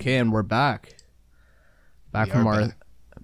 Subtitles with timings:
[0.00, 0.94] Okay, and we're back.
[2.10, 2.76] Back We from our back.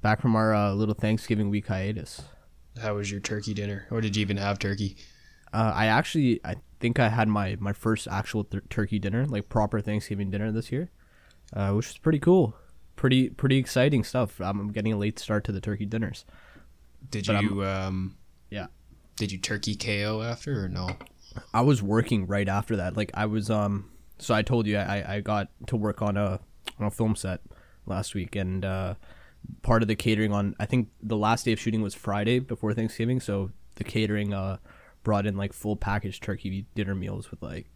[0.03, 2.21] back from our uh, little Thanksgiving week hiatus.
[2.83, 4.99] How was your turkey dinner, or did you even have turkey?
[5.55, 9.49] Uh, I actually I think I had my my first actual th- turkey dinner, like
[9.49, 10.91] proper Thanksgiving dinner this year,
[11.55, 12.55] uh, which was pretty cool.
[12.95, 14.39] Pretty pretty exciting stuff.
[14.39, 16.27] I'm getting a late start to the turkey dinners.
[17.11, 18.19] Did But you um?
[18.51, 18.67] Yeah.
[19.17, 20.91] Did you turkey KO after or no?
[21.55, 22.99] I was working right after that.
[22.99, 26.41] Like I was um so I told you I, I got to work on a
[26.79, 27.41] on a film set
[27.87, 28.95] last week and uh
[29.63, 32.73] part of the catering on I think the last day of shooting was Friday before
[32.75, 34.57] Thanksgiving, so the catering uh
[35.05, 37.67] brought in like full packaged turkey dinner meals with like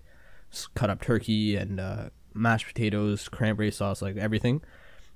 [0.75, 4.63] cut up turkey and uh mashed potatoes, cranberry sauce, like everything.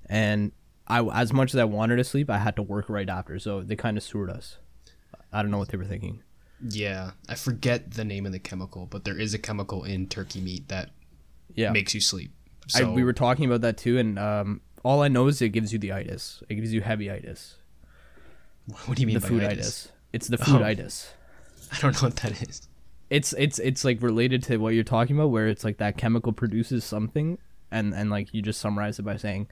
[0.06, 0.52] And
[0.86, 3.62] I as much as I wanted to sleep, I had to work right after, so
[3.62, 4.58] they kind of screwed us.
[5.32, 6.22] I don't know what they were thinking.
[6.66, 10.40] Yeah, I forget the name of the chemical, but there is a chemical in turkey
[10.40, 10.90] meat that
[11.56, 11.70] Yeah.
[11.72, 12.32] makes you sleep.
[12.74, 15.72] I, we were talking about that too, and um, all I know is it gives
[15.72, 16.42] you the itis.
[16.48, 17.56] It gives you heavy itis.
[18.86, 19.58] what do you mean The by food itis?
[19.58, 19.88] itis.
[20.12, 20.64] It's the food Oh.
[20.64, 21.12] itis.
[21.72, 22.68] I don't know what that is.
[23.10, 26.32] It's it's it's like related to what you're talking about, where it's like that chemical
[26.32, 27.38] produces something,
[27.70, 29.48] and and like you just summarize it by saying,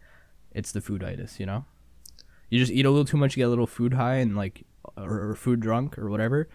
[0.53, 1.39] it's the food itis.
[1.39, 1.65] You know,
[2.49, 4.65] you just eat a little too much, you get a little food high, and like
[4.97, 6.49] or, or food drunk or whatever,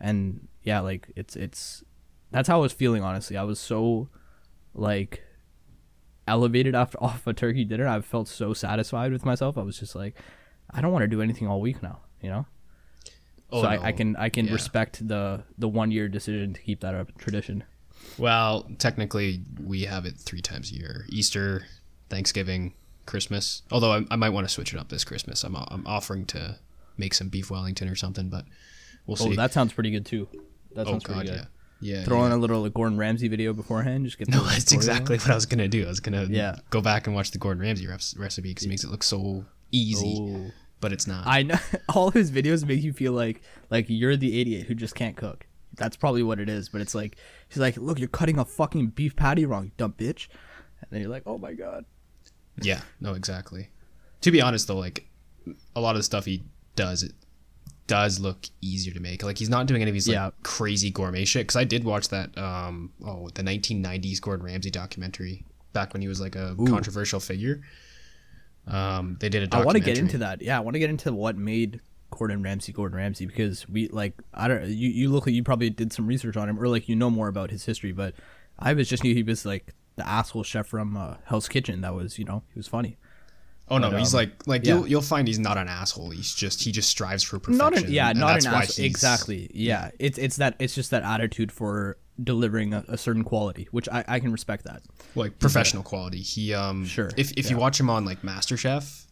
[0.00, 1.82] and yeah, like it's it's
[2.30, 3.36] that's how I was feeling honestly.
[3.36, 4.08] I was so
[4.74, 5.22] like
[6.26, 7.86] elevated after off a turkey dinner.
[7.86, 9.58] I felt so satisfied with myself.
[9.58, 10.14] I was just like,
[10.70, 12.00] I don't want to do anything all week now.
[12.20, 12.46] You know.
[13.50, 14.54] Oh, so I, I can I can Yeah.
[14.54, 17.64] respect the the one year decision to keep that a tradition.
[18.18, 21.66] Well, technically, we have it three times a year: Easter,
[22.08, 22.74] Thanksgiving,
[23.06, 23.62] Christmas.
[23.70, 25.44] Although I, I might want to switch it up this Christmas.
[25.44, 26.58] I'm I'm offering to
[26.96, 28.46] make some beef Wellington or something, but
[29.06, 29.32] we'll oh, see.
[29.32, 30.28] Oh, that sounds pretty good too.
[30.74, 31.36] That oh sounds God, pretty good.
[31.40, 31.44] yeah.
[32.04, 32.24] Throw yeah.
[32.24, 34.04] on a little like, Gordon Ramsay video beforehand.
[34.04, 35.84] Just get No, that's exactly what I was gonna do.
[35.84, 36.56] I was gonna Yeah.
[36.70, 40.16] go back and watch the Gordon Ramsay recipe because he makes it look so easy.
[40.20, 40.50] Oh.
[40.80, 41.26] but it's not.
[41.26, 41.58] I know
[41.94, 43.40] all his videos make you feel like
[43.70, 45.46] like you're the idiot who just can't cook.
[45.76, 46.68] That's probably what it is.
[46.68, 47.16] But it's like
[47.48, 50.28] he's like, look, you're cutting a fucking beef patty wrong, you dumb bitch.
[50.80, 51.84] And then you're like, oh my god.
[52.60, 53.70] yeah, no, exactly.
[54.22, 55.08] To be honest, though, like
[55.74, 56.42] a lot of the stuff he
[56.76, 57.12] does, it
[57.86, 59.22] does look easier to make.
[59.22, 60.30] Like he's not doing any of these like Yeah.
[60.42, 61.42] crazy gourmet shit.
[61.42, 66.08] Because I did watch that, um, oh, the 1990s Gordon Ramsay documentary back when he
[66.08, 67.62] was like a controversial figure.
[68.66, 69.62] Um, they did a I documentary.
[69.62, 70.42] I want to get into that.
[70.42, 74.14] Yeah, I want to get into what made Gordon Ramsay Gordon Ramsay because we like
[74.34, 76.88] I don't you you look like you probably did some research on him or like
[76.88, 78.14] you know more about his history, but
[78.58, 81.80] I was just knew he was like the asshole chef from uh, Hell's Kitchen.
[81.80, 82.96] That was you know he was funny.
[83.72, 84.74] Oh no, But, he's um, like like yeah.
[84.74, 86.10] you'll you'll find he's not an asshole.
[86.10, 87.56] He's just he just strives for perfection.
[87.56, 88.84] Not an yeah, not an asshole.
[88.84, 89.50] Exactly.
[89.54, 89.90] Yeah.
[89.98, 94.04] It's it's that it's just that attitude for delivering a, a certain quality, which I,
[94.06, 94.82] I can respect that.
[95.14, 96.20] like professional quality.
[96.20, 99.06] He um Sure, If if you watch him on like MasterChef,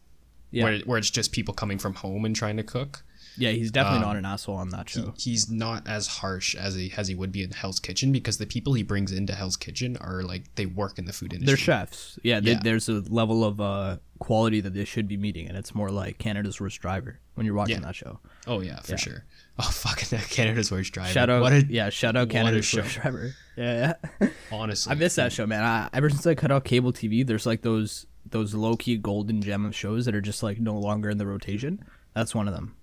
[0.50, 0.64] Yeah.
[0.64, 3.02] where where it's just people coming from home and trying to cook,
[3.36, 5.14] Yeah, he's definitely Um, not an asshole on that show.
[5.18, 8.46] he's not as harsh as he as he would be in Hell's Kitchen because the
[8.46, 11.46] people he brings into Hell's Kitchen are like they work in the food industry.
[11.46, 12.18] They're chefs.
[12.22, 12.60] Yeah, they, Yeah.
[12.62, 16.18] there's a level of uh, quality that they should be meeting, and it's more like
[16.18, 17.86] Canada's worst driver when you're watching Yeah.
[17.86, 18.20] that show.
[18.46, 19.24] Oh yeah, for sure.
[19.62, 21.10] Oh fucking Canada's worst driver.
[21.12, 23.34] Shout out, What a, yeah, shout out Canada's worst driver.
[23.58, 23.92] Yeah,
[24.22, 24.28] yeah.
[24.52, 24.90] honestly.
[24.90, 25.62] I miss that show, man.
[25.62, 29.42] I, ever since I cut out cable TV, there's like those those low key golden
[29.42, 31.84] gem of shows that are just like no longer in the rotation.
[32.14, 32.74] That's one of them.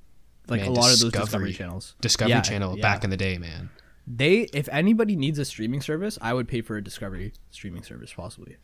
[0.48, 1.54] Like Man, a lot of those Discovery.
[1.54, 1.96] Channels.
[2.02, 2.82] Discovery Yeah, Channel yeah.
[2.82, 3.70] back in the day, man.
[4.08, 8.14] They, if anybody needs a streaming service, I would pay for a Discovery streaming service,
[8.14, 8.56] possibly.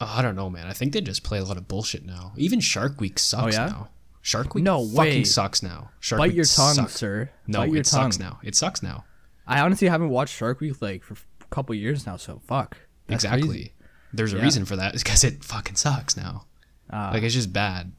[0.00, 0.66] Oh, I don't know, man.
[0.66, 2.32] I think they just play a lot of bullshit now.
[2.36, 3.66] Even Shark Week sucks Oh, yeah?
[3.68, 3.88] now.
[4.22, 5.24] Shark Week No fucking way.
[5.24, 5.90] sucks now.
[5.98, 6.94] Shark Bite Week your tongue, sucks.
[6.94, 7.30] sir.
[7.46, 8.38] No, Bite your it sucks now.
[8.42, 9.04] It sucks now.
[9.46, 12.76] I honestly haven't watched Shark Week like for a couple years now, so fuck.
[13.08, 13.48] That's exactly.
[13.48, 13.72] crazy.
[14.12, 14.42] There's a Yeah.
[14.44, 14.94] reason for that.
[14.94, 16.46] It's because it fucking sucks now.
[16.92, 17.10] Ah.
[17.12, 17.92] like it's just bad.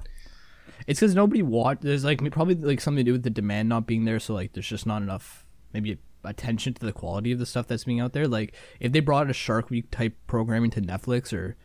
[0.87, 1.79] It's because nobody watch.
[1.81, 4.53] There's like probably like something to do with the demand not being there, so like
[4.53, 8.13] there's just not enough maybe attention to the quality of the stuff that's being out
[8.13, 8.27] there.
[8.27, 11.55] Like if they brought a Shark Week type programming to Netflix or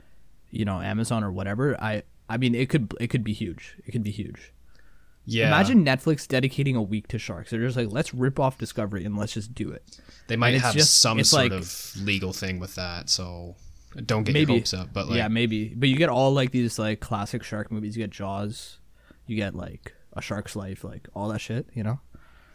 [0.51, 3.77] you know Amazon or whatever, I I mean it could it could be huge.
[3.87, 4.53] It could be huge.
[5.29, 5.49] Yeah.
[5.49, 7.51] Imagine Netflix dedicating a week to sharks.
[7.51, 9.99] They're just like let's rip off Discovery and let's just do it.
[10.29, 13.09] they might have just- some sort like- of legal thing with that.
[13.11, 13.57] So
[14.05, 14.53] don't get Maybe.
[14.53, 14.93] your hopes up.
[14.93, 15.73] But like, yeah, maybe.
[15.75, 17.97] But you get all like these like classic shark movies.
[17.97, 18.79] You get Jaws.
[19.27, 21.67] You get like A Shark's Life, like all that shit.
[21.75, 22.01] You know.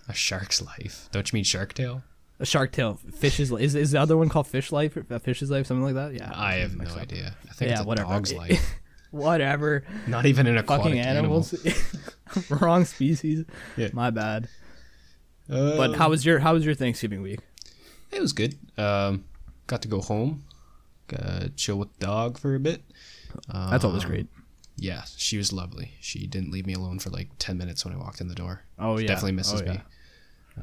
[0.08, 1.10] a shark's life.
[1.12, 2.04] Don't you mean Shark Tale?
[2.40, 3.62] A Shark Tale, Fish's Life.
[3.62, 4.98] Is, is the other one called Fish Life?
[4.98, 6.14] or Fish's Life, something like that?
[6.14, 6.32] Yeah.
[6.34, 6.98] I have no up.
[6.98, 7.36] idea.
[7.50, 8.10] I think Yeah, it's a whatever.
[8.10, 8.76] dog's life.
[9.12, 9.84] Whatever.
[10.08, 11.54] Not even an aquatic Fucking animals.
[12.50, 13.46] Wrong species.
[13.78, 13.90] Yeah.
[13.94, 14.48] My bad.
[15.50, 15.78] animal.
[15.78, 17.42] But how was your how was your Thanksgiving week?
[18.12, 18.58] It was good.
[18.78, 19.26] Um,
[19.68, 20.44] got to go home,
[21.08, 22.82] got chill with the dog for a bit,
[23.54, 24.28] That's always great.
[24.82, 25.92] Yeah, she was lovely.
[26.02, 28.64] She didn't leave me alone for like ten minutes when I walked in the door.
[28.80, 29.72] Oh yeah, Definitely misses oh, yeah.
[29.74, 29.80] me.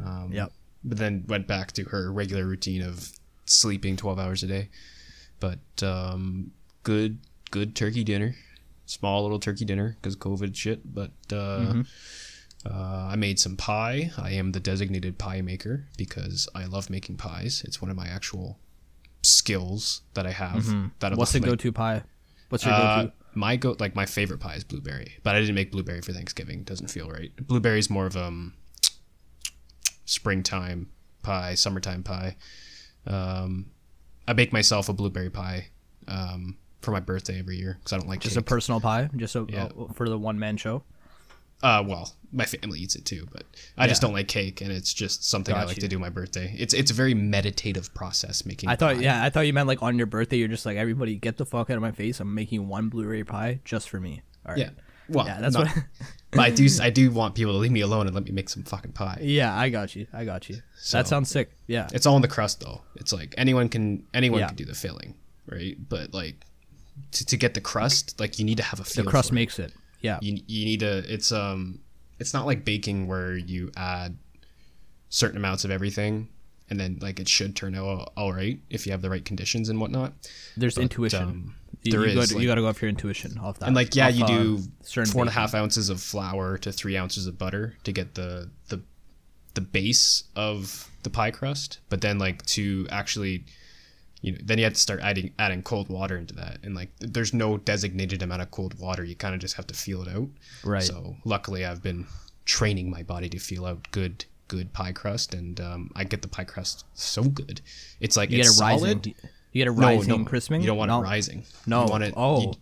[0.05, 0.53] Um, Yep.
[0.85, 3.13] But then went back to her regular routine of
[3.47, 4.71] sleeping twelve hours a day.
[5.39, 6.51] But um,
[6.83, 7.19] good,
[7.53, 8.35] good turkey dinner.
[8.87, 10.93] Small little turkey dinner because COVID shit.
[10.93, 11.81] But uh, Mm-hmm.
[12.67, 14.11] uh, I made some pie.
[14.19, 17.63] I am the designated pie maker because I love making pies.
[17.65, 18.59] It's one of my actual
[19.23, 20.67] skills that I have.
[20.99, 22.03] That I What's the go-to pie?
[22.49, 23.13] What's your uh, go-to?
[23.35, 26.63] My go like my favorite pie is blueberry, but I didn't make blueberry for Thanksgiving.
[26.65, 27.31] Doesn't feel right.
[27.47, 28.55] Blueberry is more of um
[30.05, 30.89] springtime
[31.23, 32.37] pie, summertime pie.
[33.07, 33.71] Um,
[34.27, 35.69] I bake myself a blueberry pie
[36.07, 38.43] um, for my birthday every year because I don't like Just cake.
[38.43, 39.65] a personal pie, just a, Yeah.
[39.79, 40.83] uh, for the one-man show.
[41.63, 43.45] Uh, well, my family eats it too, but
[43.77, 45.81] I just don't like cake, and it's just something I like you.
[45.83, 46.55] to do my birthday.
[46.59, 48.69] It's it's a very meditative process making.
[48.69, 49.03] I thought, pie.
[49.03, 50.37] yeah, I thought you meant like on your birthday.
[50.37, 52.21] You're just like everybody, get the fuck out of my face.
[52.21, 54.23] I'm making one blueberry pie just for me.
[54.47, 54.61] All right.
[54.61, 54.71] yeah.
[55.11, 55.85] Well, Yeah, that's not- what.
[56.33, 58.51] but I do I do want people to leave me alone and let me make
[58.51, 59.19] some fucking pie.
[59.23, 60.07] yeah, I got you.
[60.13, 60.57] I got you.
[60.79, 61.51] So- that sounds sick.
[61.67, 61.89] Yeah.
[61.95, 62.83] It's all in the crust though.
[62.97, 64.49] It's like anyone can anyone Yeah.
[64.49, 65.15] can do the filling,
[65.47, 65.77] right?
[65.89, 66.37] But like
[67.13, 69.37] to, to get the crust, like you need to have a The crust for it.
[69.37, 69.73] makes it.
[70.01, 70.19] Yeah.
[70.23, 70.99] You you need to.
[71.13, 71.81] It's um.
[72.19, 74.17] It's not like baking where you add
[75.09, 76.29] certain amounts of everything
[76.69, 79.69] and then like it should turn out all right if you have the right conditions
[79.69, 80.13] and whatnot.
[80.57, 81.23] There's But, intuition.
[81.23, 83.59] um, you, there you is, Got, like- you got to go off your intuition off
[83.61, 83.67] that.
[83.67, 86.59] and like yeah, off, you uh, do certain four and a half ounces of flour
[86.59, 88.83] to three ounces of butter to get the the
[89.55, 91.79] the base of the pie crust.
[91.89, 93.45] But then like to actually,
[94.21, 96.59] you know, then you have to start adding adding cold water into that.
[96.63, 99.05] And like there's no designated amount of cold water.
[99.05, 100.29] You kind of just have to feel it out.
[100.65, 100.83] Right.
[100.83, 102.07] So luckily, I've been
[102.45, 106.29] training my body to feel out good good pie crust, and um, I get the
[106.29, 107.61] pie crust so good.
[108.01, 108.87] It's like You get it's a rising.
[108.87, 109.07] solid.
[109.07, 110.61] You get a rising no, no, crisping.
[110.61, 111.01] You don't want no.
[111.01, 111.45] it rising.
[111.67, 111.85] No.
[111.85, 112.15] you want it.
[112.17, 112.53] oh, you-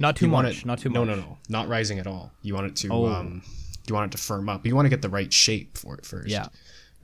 [0.00, 0.60] not too much.
[0.60, 1.16] it, not too no, much.
[1.16, 2.30] No, no, no, not rising at all.
[2.42, 2.88] You want it to.
[2.92, 3.06] Oh.
[3.06, 3.42] Um,
[3.88, 4.66] you want it to firm up.
[4.66, 6.28] You want to get the right shape for it first.
[6.28, 6.48] Yeah.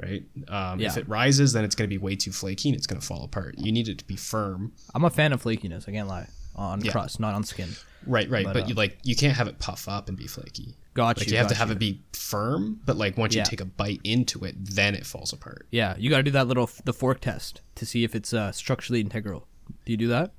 [0.03, 0.25] Right.
[0.49, 0.89] Um, Yeah.
[0.89, 3.07] If it rises, then it's going to be way too flaky and it's going to
[3.07, 3.55] fall apart.
[3.59, 4.73] You need it to be firm.
[4.95, 5.89] I'm a fan of flakiness.
[5.89, 6.29] I can't lie.
[6.57, 6.93] On Yeah.
[6.93, 7.71] crust, not on skin.
[8.07, 8.29] Right.
[8.29, 8.45] Right.
[8.45, 10.77] But, But, uh, you like you can't have it puff up and be flaky.
[10.95, 11.33] Got Like you.
[11.33, 11.75] you have to have you.
[11.75, 13.43] it be firm, but like once Yeah.
[13.43, 15.67] you take a bite into it, then it falls apart.
[15.73, 18.53] Yeah, you got to do that little the fork test to see if it's uh,
[18.53, 19.49] structurally integral.
[19.85, 20.33] Do you do that?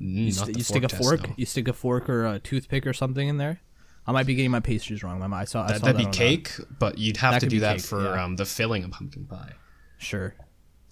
[0.00, 1.26] Mm, You, st- you stick a test, fork.
[1.26, 1.34] though.
[1.36, 3.60] You stick a fork or a toothpick or something in there.
[4.08, 5.22] I might be getting my pastries wrong.
[5.22, 5.64] I saw.
[5.64, 8.02] I That, saw that'd that be cake, but you'd have to do that cake, for
[8.02, 8.24] yeah.
[8.24, 9.52] um, the filling of pumpkin pie.
[9.98, 10.34] Sure.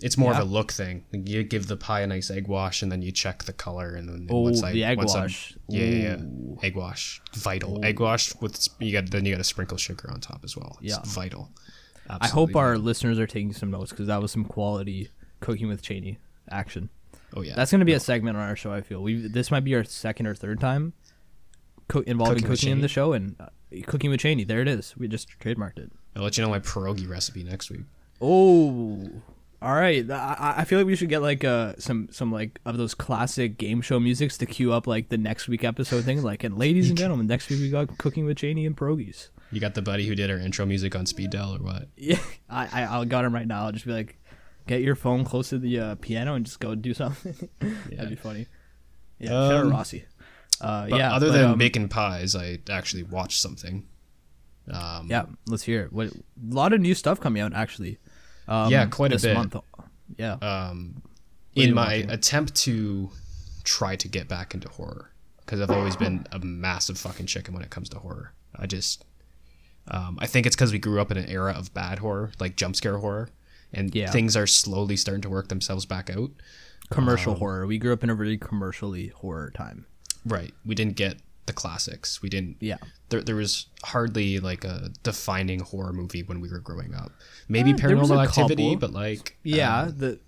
[0.02, 0.42] It's more Yeah.
[0.42, 1.06] of a look thing.
[1.12, 4.06] You give the pie a nice egg wash, and then you check the color, and
[4.06, 5.30] then Oh, once I, the egg once I'm-
[5.68, 7.82] yeah, yeah, yeah, egg wash, vital.
[7.82, 10.78] Egg wash with you got then you got to sprinkle sugar on top as well.
[10.82, 11.00] It's Yeah.
[11.04, 11.50] vital.
[12.08, 15.08] I hope Absolutely our listeners are taking some notes because that was some quality
[15.40, 16.18] cooking with Cheney
[16.50, 16.90] action.
[17.34, 18.72] Oh yeah, That's going to be a segment on our show.
[18.72, 20.92] I feel we this might be our second or third time
[21.88, 23.46] co- involving Cooking cooking in the show and uh,
[23.86, 24.44] cooking with Cheney.
[24.44, 24.94] There it is.
[24.96, 25.92] We just trademarked it.
[26.14, 27.82] I'll let you know my pierogi recipe next week.
[28.20, 29.08] Oh,
[29.62, 30.08] all right.
[30.10, 33.58] I, I feel like we should get like uh some some like of those classic
[33.58, 36.22] game show musics to cue up like the next week episode thing.
[36.22, 39.28] Like, and ladies and gentlemen, next week we got cooking with Cheney and pierogies.
[39.52, 41.88] You got the buddy who did our intro music on speed dial or what?
[41.96, 42.18] Yeah,
[42.50, 43.66] I I, I got him right now.
[43.66, 44.18] I'll just be like,
[44.66, 47.48] get your phone close to the uh, piano and just go do something.
[47.90, 48.46] That'd be funny.
[49.18, 50.04] Yeah, shout out Um, Rossi.
[50.60, 53.86] Uh, But yeah, other but, than um, baking pies, I actually watched something.
[54.70, 55.92] Um, yeah, let's hear it.
[55.92, 56.12] What a
[56.54, 57.98] lot of new stuff coming out actually.
[58.48, 59.34] Um, Yeah, quite a bit.
[59.34, 59.56] month.
[60.18, 61.02] Yeah, um,
[61.54, 62.10] in my watching?
[62.10, 63.10] attempt to
[63.64, 65.10] try to get back into horror
[65.40, 68.32] because I've always been a massive fucking chicken when it comes to horror.
[68.56, 69.04] I just,
[69.88, 72.56] um, I think it's because we grew up in an era of bad horror, like
[72.56, 73.28] jump scare horror,
[73.72, 74.10] and Yeah.
[74.10, 76.30] things are slowly starting to work themselves back out.
[76.90, 77.66] commercial um, horror.
[77.66, 79.86] We grew up in a really commercially horror time.
[80.26, 80.52] Right.
[80.64, 81.16] We didn't get
[81.46, 82.20] the classics.
[82.20, 82.56] We didn't.
[82.60, 82.78] Yeah.
[83.08, 87.12] There, there was hardly like a defining horror movie when we were growing up.
[87.48, 88.76] Maybe Uh, there was a Paranormal Activity, couple.
[88.76, 90.20] but like Yeah, um, the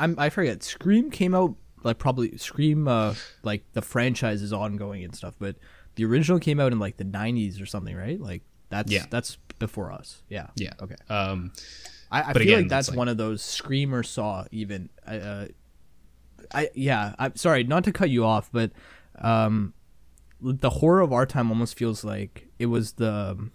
[0.00, 0.62] I'm, I forget.
[0.62, 1.54] Scream came out
[1.84, 5.56] like probably Scream uh like the franchise is ongoing and stuff, but
[5.96, 8.18] the original came out in like the 90s or something, right?
[8.20, 9.04] Like that's Yeah.
[9.10, 10.22] that's before us.
[10.30, 10.46] Yeah.
[10.56, 10.72] yeah.
[10.80, 10.96] Okay.
[11.10, 11.52] Um,
[12.10, 14.88] I, I feel again, like that's like- one of those Scream or Saw even.
[15.06, 15.46] Uh,
[16.54, 17.14] I yeah.
[17.18, 18.70] I'm sorry not to cut you off, but
[19.24, 19.74] um,
[20.40, 23.50] the horror of our time almost feels like it was the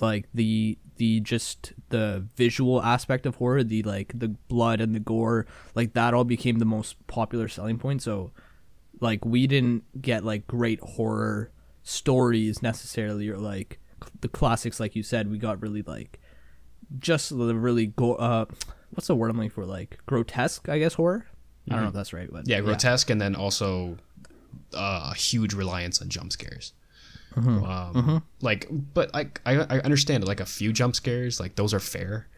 [0.00, 5.00] like the the just the visual aspect of horror, the like the blood and the
[5.00, 8.02] gore, like that all became the most popular selling point.
[8.02, 8.32] So
[9.00, 11.50] like we didn't get like great horror
[11.82, 13.78] stories necessarily or like
[14.20, 16.18] the classics like you said we got really like
[16.98, 18.44] just the really go uh
[18.90, 19.66] what's the word i'm looking for?
[19.66, 21.26] Like grotesque i guess horror?
[21.68, 23.96] I don't know if that's right but yeah, grotesque, and then also
[24.72, 26.72] a huge reliance on jump scares.
[27.36, 30.26] Um, Like, but I, I I understand.
[30.26, 32.28] Like a few jump scares, like those are fair.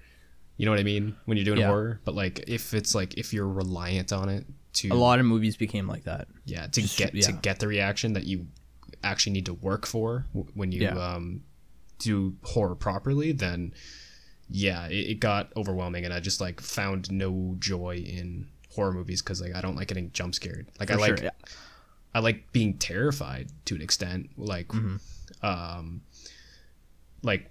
[0.56, 1.66] You know what I mean when you're doing Yeah.
[1.68, 2.00] horror.
[2.04, 5.56] But like if it's like if you're reliant on it to A lot of movies
[5.56, 6.28] became like that.
[6.44, 8.46] yeah to Just- get to get the reaction that you
[9.04, 10.96] actually need to work for when you Yeah.
[11.14, 11.42] um
[11.98, 13.72] do horror properly then
[14.50, 19.22] yeah it, it got overwhelming and i just like found no joy in horror movies
[19.22, 21.30] because like i don't like getting jump scared like i For like sure, yeah.
[22.16, 24.96] I like being terrified to an extent like Mm-hmm.
[25.46, 26.00] um
[27.22, 27.50] like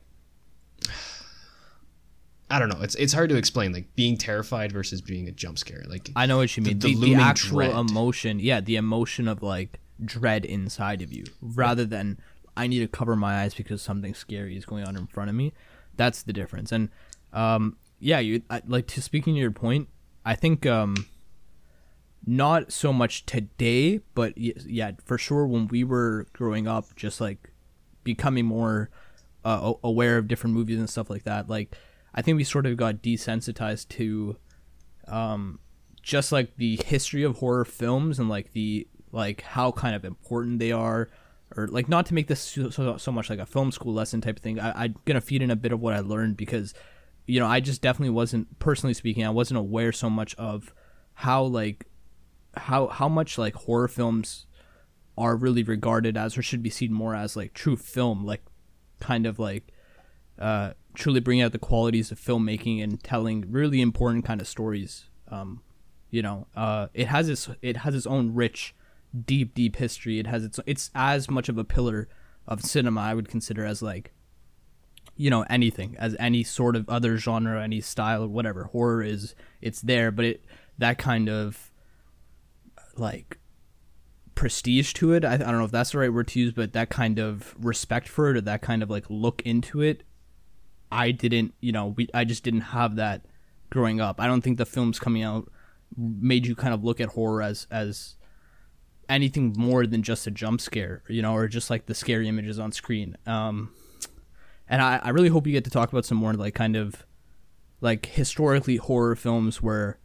[2.50, 2.82] I don't know.
[2.82, 3.74] It's it's hard to explain.
[3.74, 5.84] Like being terrified versus being a jump scare.
[5.88, 6.78] Like I know what you mean.
[6.80, 7.72] the The, the, looming actual dread.
[7.72, 12.20] emotion, yeah, the emotion of like dread inside of you, rather than
[12.56, 15.36] I need to cover my eyes because something scary is going on in front of
[15.36, 15.54] me.
[15.98, 16.72] That's the difference.
[16.72, 16.90] And
[17.34, 19.90] um, yeah, you I, like to speaking to your point.
[20.24, 21.08] I think um,
[22.26, 27.52] not so much today, but yeah, for sure when we were growing up, just like
[28.04, 28.90] becoming more
[29.44, 31.50] uh, aware of different movies and stuff like that.
[31.50, 31.76] Like
[32.14, 34.38] I think we sort of got desensitized to
[35.08, 35.60] um,
[36.02, 40.60] just like the history of horror films and like the like how kind of important
[40.60, 41.10] they are
[41.56, 44.38] or like not to make this so, so, much like a film school lesson type
[44.38, 46.74] of thing I, i'm gonna feed in a bit of what i learned because
[47.26, 50.74] you know i just definitely wasn't personally speaking i wasn't aware so much of
[51.14, 51.86] how like
[52.58, 54.46] how how much like horror films
[55.18, 58.44] are really regarded as or should be seen more as like true film like
[59.00, 59.72] kind of like
[60.40, 65.06] uh truly bring out the qualities of filmmaking and telling really important kind of stories
[65.30, 65.62] um
[66.10, 68.76] you know uh it has its it has its own rich
[69.24, 70.20] deep deep history.
[70.20, 72.08] It has its it's as much of a pillar
[72.48, 74.14] of cinema i would consider as like
[75.18, 78.66] you know anything as any sort of other genre any style whatever.
[78.66, 80.46] Horror is it's there but it
[80.78, 81.72] that kind of
[82.98, 83.38] like
[84.34, 85.24] prestige to it.
[85.24, 87.56] I, I don't know if that's the right word to use but that kind of
[87.60, 90.04] respect for it or that kind of like look into it
[90.92, 93.26] i didn't you know we i just didn't have that
[93.70, 94.20] growing up.
[94.20, 95.52] I don't think the films coming out
[95.98, 98.16] made you kind of look at horror as as
[99.08, 102.58] anything more than just a jump scare you know or just like the scary images
[102.58, 103.18] on screen.
[103.26, 103.72] Um
[104.68, 107.06] and i i really hope you get to talk about some more like kind of
[107.82, 110.00] like historically horror films where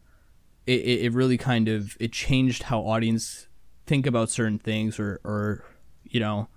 [0.71, 3.49] it, it, it really kind of it changed how audience
[3.87, 5.65] think about certain things or or
[6.05, 6.49] you know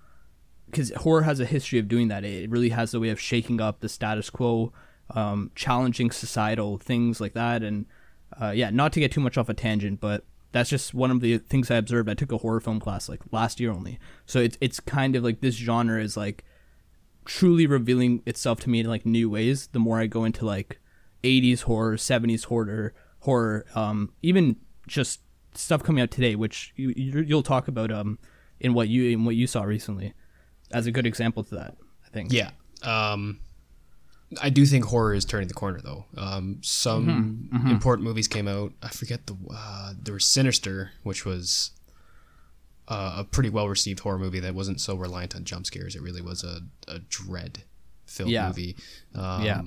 [0.66, 2.24] because horror has a history of doing that.
[2.24, 4.72] It really has a way of shaking up the status quo
[5.10, 7.62] um, challenging societal things like that.
[7.62, 7.86] And
[8.40, 11.20] uh, yeah not to get too much off a tangent but that's just one of
[11.20, 12.08] the things i observed.
[12.08, 13.98] I took a horror film class like last year only.
[14.26, 16.44] So it's, it's kind of like this genre is like
[17.24, 19.68] truly revealing itself to me in like new ways.
[19.68, 20.80] The more i go into like
[21.24, 22.94] 80s horror 70s horror
[23.24, 25.20] horror um even just
[25.54, 28.18] stuff coming out today which you, you you'll talk about um
[28.60, 30.12] in what you in what you saw recently
[30.72, 31.76] as a good example to that
[32.06, 32.50] i think Yeah.
[32.82, 33.40] Um,
[34.42, 36.04] I do think horror is turning the corner, though.
[36.16, 38.72] Um, some Mm-hmm, important movies came out.
[38.82, 39.36] I forget the.
[39.48, 41.70] Uh, there was Sinister, which was
[42.88, 45.94] uh, a pretty well received horror movie that wasn't so reliant on jump scares.
[45.96, 47.62] It really was a, a dread
[48.06, 48.48] filled Yeah.
[48.48, 48.76] movie.
[49.14, 49.62] Um, Yeah.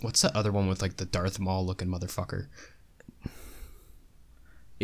[0.00, 2.46] What's that other one with like the Darth Maul looking motherfucker?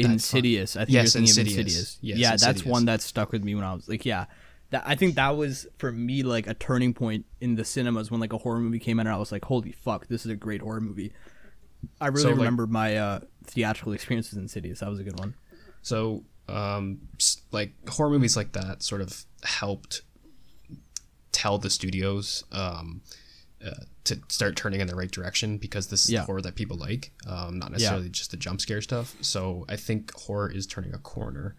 [0.07, 0.76] Insidious.
[0.76, 1.57] I think Yes, you're thinking Insidious.
[1.59, 1.99] insidious.
[2.00, 4.26] Yes, yeah that's one that stuck with me when i was like yeah.
[4.71, 8.21] That i think that was for me like a turning point in the cinemas when
[8.21, 10.37] like a horror movie came out and i was like holy fuck this is a
[10.37, 11.12] great horror movie.
[12.00, 14.78] I really So, like- remember my uh theatrical experiences in insidious.
[14.80, 15.35] That was a good one.
[15.83, 17.00] So, um,
[17.52, 20.02] like horror movies like that sort of helped
[21.33, 23.00] tell the studios um,
[23.64, 23.71] uh,
[24.04, 26.21] to start turning in the right direction because this is Yeah.
[26.21, 29.14] the horror that people like, um, not necessarily just the jump scare stuff.
[29.21, 31.57] So, I think horror is turning a corner.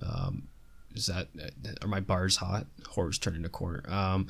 [0.00, 0.48] Um,
[0.94, 1.28] is that
[1.82, 2.66] are my bars hot?
[2.88, 3.82] Horror's turning a corner.
[3.92, 4.26] Um,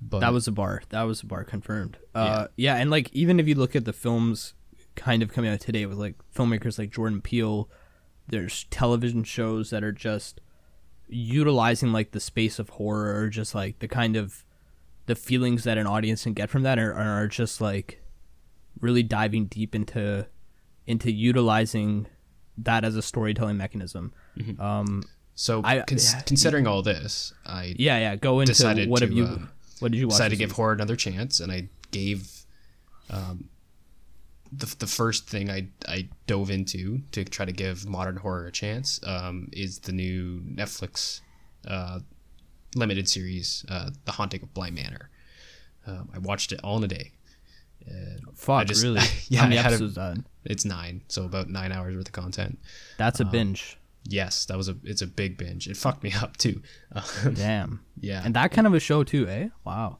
[0.00, 0.82] but That was a bar.
[0.90, 1.96] That was a bar confirmed.
[2.14, 2.76] Uh, yeah.
[2.76, 4.54] and like even if you look at the films
[4.96, 7.68] kind of coming out today with like filmmakers like Jordan Peele,
[8.28, 10.40] there's television shows that are just
[11.08, 14.44] utilizing like the space of horror or just like the kind of
[15.06, 18.02] the feelings that an audience can get from that are, are just like
[18.80, 20.26] really diving deep into
[20.86, 22.06] into utilizing
[22.58, 24.12] that as a storytelling mechanism.
[24.58, 25.02] Um,
[25.34, 26.20] so I- cons- yeah.
[26.22, 28.16] considering all this, I yeah, yeah.
[28.16, 29.38] Go into Decided what have you uh,
[29.80, 30.12] what did you watch?
[30.14, 30.56] decided to give week?
[30.56, 32.44] horror another chance, and I gave
[33.10, 33.48] um,
[34.52, 38.52] the the first thing I I dove into to try to give modern horror a
[38.52, 41.20] chance um, is the new Netflix
[41.66, 42.00] uh,
[42.76, 45.10] limited series, uh, The Haunting of Bly Manor.
[45.86, 47.12] Um, I watched it all in a day.
[48.34, 49.00] Fuck, I just- really?
[49.28, 49.98] yeah, How many I had a- episodes?
[49.98, 50.26] on?
[50.44, 52.58] It's nine, so about nine hours worth of content.
[52.98, 53.78] That's a binge.
[54.06, 55.66] Yes, that was a it's a big binge.
[55.66, 56.60] It fucked me up too.
[57.34, 57.80] Damn.
[58.00, 58.20] yeah.
[58.24, 59.48] And that kind of a show too, eh?
[59.64, 59.98] Wow.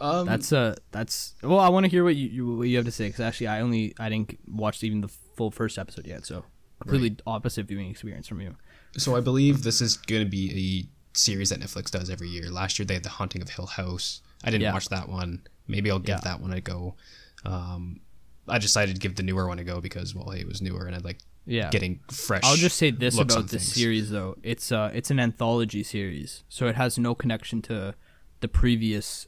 [0.00, 2.86] um, That's uh that's well, I want to hear what you, you what you have
[2.86, 6.24] to say because actually I only I didn't watch even the full first episode yet,
[6.24, 6.44] so
[6.80, 8.54] completely opposite viewing experience from you.
[8.96, 12.50] So I believe this is going to be a series that Netflix does every year.
[12.50, 14.22] Last year they had The Haunting of Hill House.
[14.44, 14.72] I didn't Yeah.
[14.72, 15.42] watch that one.
[15.68, 16.20] Maybe I'll give Yeah.
[16.24, 16.96] that one a go.
[17.44, 18.00] Um,
[18.48, 20.86] I decided to give the newer one a go because well, hey, it was newer
[20.86, 21.70] and I like Yeah.
[21.70, 22.42] getting fresh.
[22.44, 23.74] I'll just say this about this things.
[23.74, 24.36] series though.
[24.42, 26.42] It's uh it's an anthology series.
[26.48, 27.94] So it has no connection to
[28.40, 29.26] the previous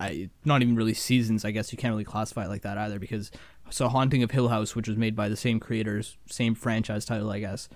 [0.00, 2.98] I not even really seasons, I guess you can't really classify it like that either
[2.98, 3.30] because
[3.70, 7.30] so Haunting of Hill House, which was made by the same creators, same franchise title,
[7.30, 7.68] I guess.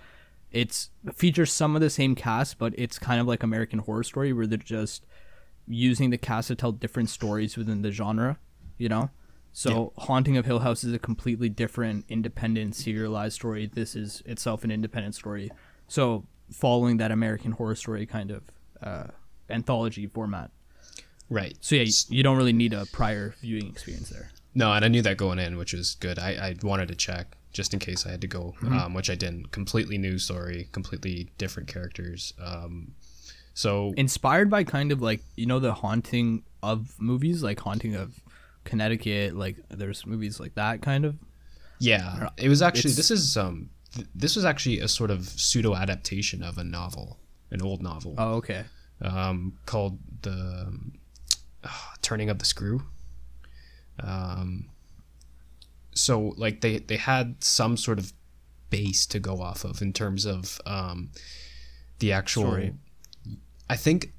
[0.52, 4.32] It's features some of the same cast, but it's kind of like American Horror Story
[4.32, 5.06] where they're just
[5.66, 8.38] using the cast to tell different stories within the genre,
[8.78, 9.10] you know?
[9.52, 13.70] So Haunting of Hill House is a completely different independent serialized story.
[13.72, 15.50] This is itself an independent story.
[15.88, 18.42] So following that American Horror Story kind of
[18.82, 19.06] uh,
[19.50, 20.50] anthology format.
[21.28, 21.56] right.
[21.60, 24.30] So yeah, you, you don't really need a prior viewing experience there.
[24.54, 26.18] No, and I knew that going in, which was good.
[26.18, 28.78] I, I wanted to check just in case I had to go, Mm-hmm.
[28.78, 29.52] um, which I didn't.
[29.52, 32.32] Completely new story, completely different characters.
[32.42, 32.94] Um,
[33.54, 38.18] so Inspired by kind of like you know the haunting of movies, like Haunting of
[38.64, 39.34] Connecticut.
[39.36, 41.16] Like there's movies like that kind of.
[41.78, 45.28] yeah, it was actually It's- this is um th- this was actually a sort of
[45.28, 47.18] pseudo adaptation of a novel,
[47.50, 48.64] an old novel, Oh okay.
[49.02, 50.92] um, called the um,
[51.64, 52.84] ah, Turning of the Screw.
[54.00, 54.70] Um,
[55.94, 58.12] so like they they had some sort of
[58.70, 61.10] base to go off of in terms of um,
[61.98, 62.44] the actual.
[62.44, 62.74] Story.
[63.70, 64.12] I think,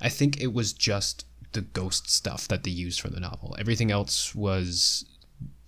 [0.00, 3.54] I think it was just the ghost stuff that they used from the novel.
[3.58, 5.04] Everything else was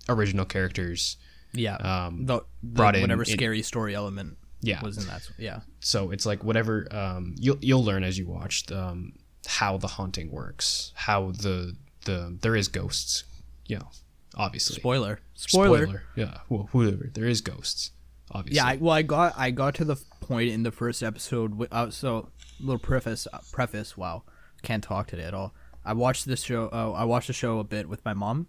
[0.07, 1.17] original characters.
[1.53, 1.75] Yeah.
[1.75, 4.81] Um, the, the brought in- whatever scary story element Yeah.
[4.81, 5.27] was in that.
[5.37, 5.61] Yeah.
[5.79, 9.13] so it's like whatever um, you'll you'll learn as you watch um,
[9.47, 13.23] how the haunting works, how the the there is ghosts,
[13.67, 13.89] you know,
[14.35, 14.75] obviously.
[14.77, 15.19] Spoiler.
[15.33, 16.03] Spoiler.
[16.15, 17.09] Yeah, well, whatever.
[17.13, 17.91] There is ghosts,
[18.31, 18.57] obviously.
[18.57, 21.67] Yeah, I, well, I got I got to the point in the first episode.
[21.71, 23.27] Uh, so little preface.
[23.31, 23.97] Uh, preface.
[23.97, 24.23] Wow,
[24.61, 25.53] can't talk today at all.
[25.85, 26.69] I watched this show.
[26.71, 28.47] Uh, I watched the show a bit with my mom,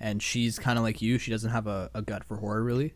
[0.00, 1.18] and she's kind of like you.
[1.18, 2.94] She doesn't have a, a gut for horror really,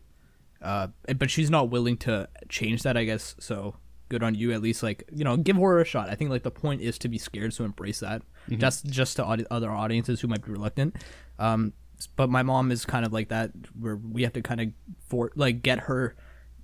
[0.61, 2.97] uh, but she's not willing to change that.
[2.97, 3.75] I guess so.
[4.09, 4.53] Good on you.
[4.53, 6.09] At least like you know, give horror a shot.
[6.09, 8.21] I think like the point is to be scared, so embrace that.
[8.49, 10.95] Just just to audi- other audiences who might be reluctant.
[11.39, 11.73] Um,
[12.15, 14.67] but my mom is kind of like that, where we have to kind of
[15.07, 16.15] for like get her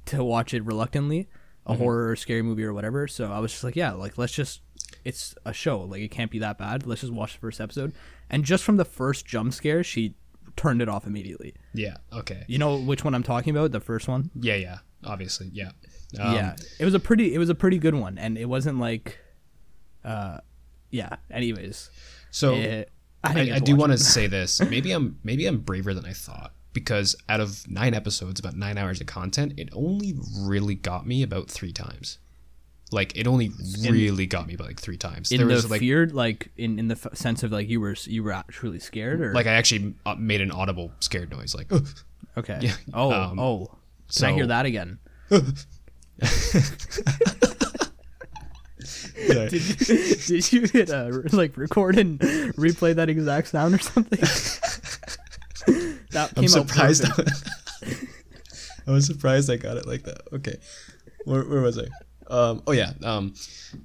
[0.08, 1.28] to watch it reluctantly,
[1.65, 3.08] a horror or scary movie or whatever.
[3.08, 4.62] So I was just like, yeah, like let's just
[5.06, 6.86] it's a show, like it can't be that bad.
[6.86, 7.93] Let's just watch the first episode.
[8.30, 10.15] And just from the first jump scare, she
[10.56, 11.56] turned it off immediately.
[11.74, 11.98] Yeah.
[12.12, 12.43] Okay.
[12.48, 13.72] You know which one I'm talking about?
[13.72, 14.30] The first one?
[14.39, 14.56] Yeah.
[14.56, 14.78] Yeah.
[15.06, 15.50] Obviously.
[15.52, 15.72] Yeah.
[16.19, 16.56] Um, yeah.
[16.80, 19.17] It was a pretty it was a pretty good one and it wasn't like
[20.06, 20.38] uh
[20.91, 21.89] yeah, anyways.
[22.30, 22.89] So it-
[23.24, 24.62] I, I, I do want to say this.
[24.62, 28.78] Maybe I'm maybe I'm braver than I thought because out of nine episodes, about nine
[28.78, 32.18] hours of content, it only really got me about three times.
[32.92, 33.52] Like it only
[33.90, 35.32] really got me about like three times.
[35.32, 37.80] in there the was like feared like in in the f- sense of like you
[37.80, 41.56] were you were actually scared or like I actually uh, made an audible scared noise
[41.56, 41.88] like "Ugh."
[42.38, 43.72] okay yeah, oh um, oh
[44.16, 45.00] can I hear that again.
[49.28, 54.19] did you, did you hit uh, like record and replay that exact sound or something
[56.12, 57.06] that came I'm surprised.
[58.88, 60.21] I was surprised I got it like that.
[60.34, 60.58] Okay,
[61.26, 61.86] where, where was I?
[62.28, 63.34] Um, oh yeah, um,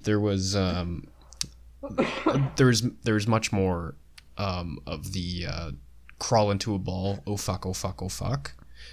[0.03, 1.07] there was um,
[2.57, 3.95] there's there's much more
[4.37, 5.71] um, of the uh,
[6.19, 7.21] crawl into a ball.
[7.27, 7.67] Oh fuck!
[7.67, 8.03] Oh fuck!
[8.03, 8.53] Oh fuck!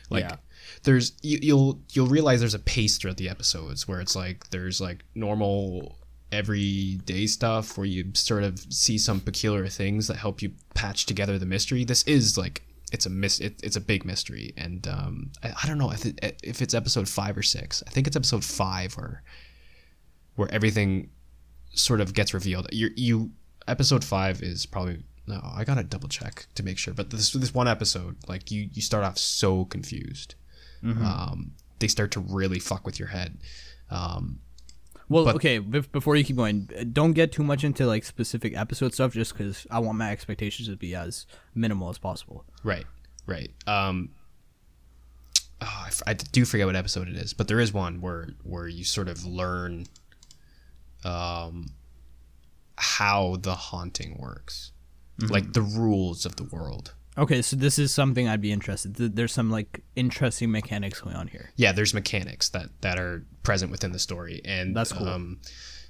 [0.09, 0.35] Like Yeah.
[0.83, 4.79] there's you, you'll you'll realize there's a pace throughout the episodes where it's like there's
[4.81, 5.97] like normal
[6.31, 11.37] everyday stuff where you sort of see some peculiar things that help you patch together
[11.37, 11.83] the mystery.
[11.83, 15.67] This is like it's a mis- it, it's a big mystery, and um, I, I
[15.67, 17.83] don't know if it, if it's episode five or six.
[17.87, 19.23] I think it's episode five where
[20.35, 21.09] where everything
[21.73, 22.67] sort of gets revealed.
[22.71, 23.31] You you
[23.67, 25.41] episode five is probably no.
[25.43, 26.93] I gotta double check to make sure.
[26.93, 30.35] But this this one episode, like you you start off so confused.
[31.05, 33.37] Um, they start to really fuck with your head.
[33.89, 34.39] Um,
[35.09, 38.03] well But- okay bef- before you keep going uh, don't get too much into like
[38.03, 42.45] specific episode stuff just because I want my expectations to be as minimal as possible
[42.63, 42.85] Right,
[43.27, 43.51] right.
[43.67, 44.09] Um,
[45.61, 48.29] oh, I, f- I do forget what episode it is, but there is one where
[48.43, 49.85] where you sort of learn,
[51.03, 51.67] um,
[52.77, 54.71] how the haunting works,
[55.29, 56.93] like the rules of the world.
[57.17, 58.95] Okay, so this is something I'd be interested.
[58.95, 61.51] There's some like interesting mechanics going on here.
[61.55, 65.07] Yeah, there's mechanics that that are present within the story, and That's cool.
[65.07, 65.39] Um,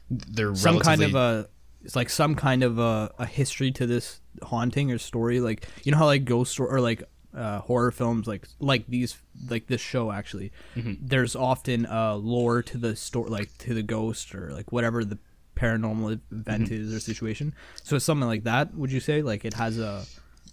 [0.09, 1.49] they're Some kind of a
[1.83, 5.39] it's like some kind of a, a history to this haunting or story.
[5.39, 7.03] Like you know how like ghost story or like
[7.35, 9.17] uh, horror films like like these
[9.49, 10.51] like this show actually.
[10.75, 10.93] Mm-hmm.
[11.07, 15.17] There's often uh, lore to the story like to the ghost or like whatever the
[15.55, 16.73] paranormal event Mm-hmm.
[16.89, 17.55] is or situation.
[17.83, 18.75] So it's something like that.
[18.75, 20.05] Would you say like it has a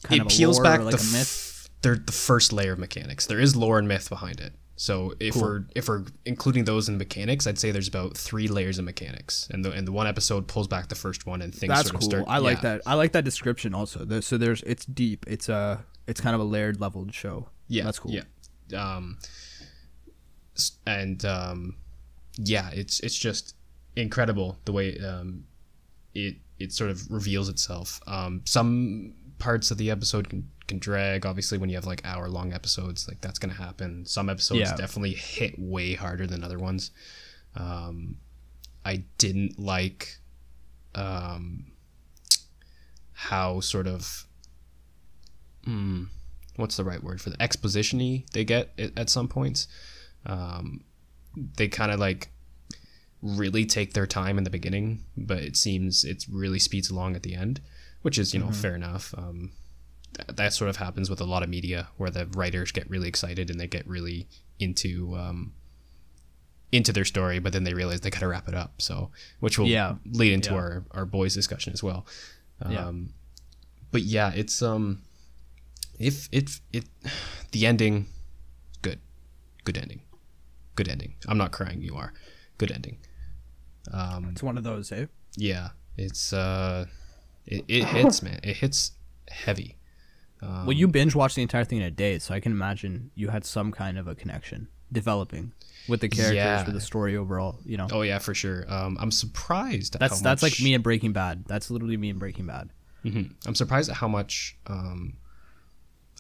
[0.03, 1.69] kind it of peels back like the a myth?
[1.83, 3.27] They're the first layer of mechanics.
[3.27, 4.55] There is lore and myth behind it.
[4.77, 8.79] So if we're if we're including those in mechanics, I'd say there's about three layers
[8.79, 11.73] of mechanics, and the and the one episode pulls back the first one, and things
[11.73, 12.11] That's sort of cool.
[12.11, 12.25] start.
[12.27, 12.63] I like yeah.
[12.63, 12.83] that.
[12.87, 14.21] I like that description also.
[14.21, 15.25] So there's it's deep.
[15.29, 17.49] It's a it's kind of a layered leveled show.
[17.69, 18.13] Yeah, that's cool.
[18.13, 18.23] Yeah,
[18.77, 19.19] um,
[20.87, 21.77] and um,
[22.37, 23.55] yeah, it's it's just
[23.95, 25.45] incredible the way um,
[26.15, 28.01] it it sort of reveals itself.
[28.07, 31.27] Um, some parts of the episode can, can drag.
[31.27, 34.07] Obviously, when you have like hour long episodes, like that's gonna happen.
[34.07, 34.77] Some episodes Yeah.
[34.77, 36.93] definitely hit way harder than other ones.
[37.57, 38.17] Um,
[38.85, 40.19] I didn't like
[40.95, 41.67] um,
[43.13, 44.27] how sort of
[45.65, 46.05] hmm,
[46.57, 49.67] what's the right word for the expositiony they get at, at some points.
[50.25, 50.85] Um,
[51.57, 52.29] they kind of like
[53.23, 57.23] really take their time in the beginning, but it seems it really speeds along at
[57.23, 57.61] the end,
[58.03, 59.15] which is you know fair enough.
[59.17, 59.53] Um,
[60.15, 63.09] th- that sort of happens with a lot of media where the writers get really
[63.09, 65.55] excited and they get really into um,
[66.71, 68.81] into their story, but then they realize they gotta wrap it up.
[68.81, 69.11] So,
[69.41, 69.97] which will Yeah.
[70.07, 70.57] lead into Yeah.
[70.57, 72.07] our our boys discussion as well.
[72.61, 72.93] Um, Yeah.
[73.91, 75.03] But yeah, it's um,
[75.99, 76.85] if it it
[77.53, 78.07] the ending,
[78.81, 79.01] good,
[79.65, 80.01] good ending,
[80.77, 81.15] good ending.
[81.29, 81.83] I'm not crying.
[81.83, 82.15] You are,
[82.57, 82.99] good ending.
[83.93, 85.07] Um, It's one of those, eh?
[85.37, 86.87] yeah, it's uh,
[87.47, 88.41] it, it hits man.
[88.43, 88.93] It hits
[89.31, 89.77] heavy.
[90.41, 93.11] Um, well, you binge watched the entire thing in a day, so I can imagine
[93.15, 95.53] you had some kind of a connection developing
[95.89, 96.65] with the characters, Yeah.
[96.65, 97.59] with the story overall.
[97.65, 98.65] You know, Oh yeah, for sure.
[98.73, 99.99] Um, I'm surprised.
[99.99, 101.45] That's how that's much, like me in Breaking Bad.
[101.47, 102.71] That's literally me in Breaking Bad.
[103.05, 103.35] Mhm.
[103.47, 105.15] I'm surprised at how much um,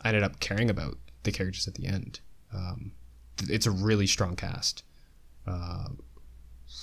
[0.02, 2.20] I ended up caring about the characters at the end.
[2.52, 2.92] Um,
[3.36, 4.82] th- it's a really strong cast.
[5.46, 5.88] Uh,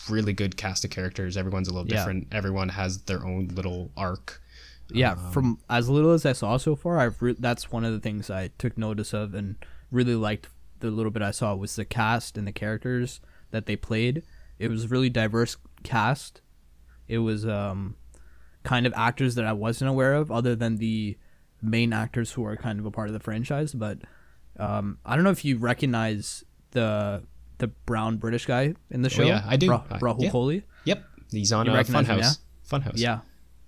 [0.09, 1.37] really good cast of characters.
[1.37, 1.97] Everyone's a little Yeah.
[1.97, 2.27] different.
[2.31, 4.41] Everyone has their own little arc.
[4.91, 7.93] Yeah, Um, from as little as I saw so far, I've re- that's one of
[7.93, 9.55] the things I took notice of and
[9.91, 10.49] really liked.
[10.79, 13.19] The little bit I saw was the cast and the characters
[13.51, 14.23] that they played.
[14.57, 16.41] It was really diverse cast.
[17.07, 17.95] It was um,
[18.63, 21.17] kind of actors that I wasn't aware of, other than the
[21.61, 23.73] main actors who are kind of a part of the franchise.
[23.73, 23.99] But
[24.57, 27.23] um, I don't know if you recognize the
[27.59, 29.23] the brown British guy in the show.
[29.23, 29.69] Oh, yeah, I do.
[29.69, 30.29] Ra- I- Rahul yeah.
[30.31, 30.63] Kohli.
[30.85, 32.37] Yep, he's on You uh, recognize him, Funhaus.
[32.69, 32.91] Funhaus.
[32.95, 33.19] Yeah,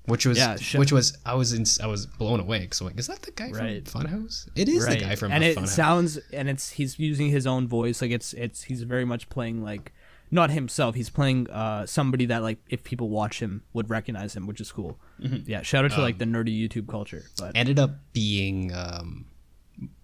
[0.06, 2.98] which was Yeah, sh- which was I was in I was blown away because like,
[3.00, 3.88] is that the guy Right.
[3.88, 4.48] from Funhaus?
[4.56, 5.36] It is the guy from Funhaus.
[5.36, 5.68] and it Funhaus.
[5.70, 9.64] sounds and it's he's using his own voice like it's it's he's very much playing
[9.64, 9.94] like
[10.34, 14.48] not himself he's playing uh somebody that like if people watch him would recognize him
[14.48, 15.50] which is cool Mm-hmm.
[15.50, 19.26] yeah shout out to Um, like the nerdy youtube culture but ended up being um,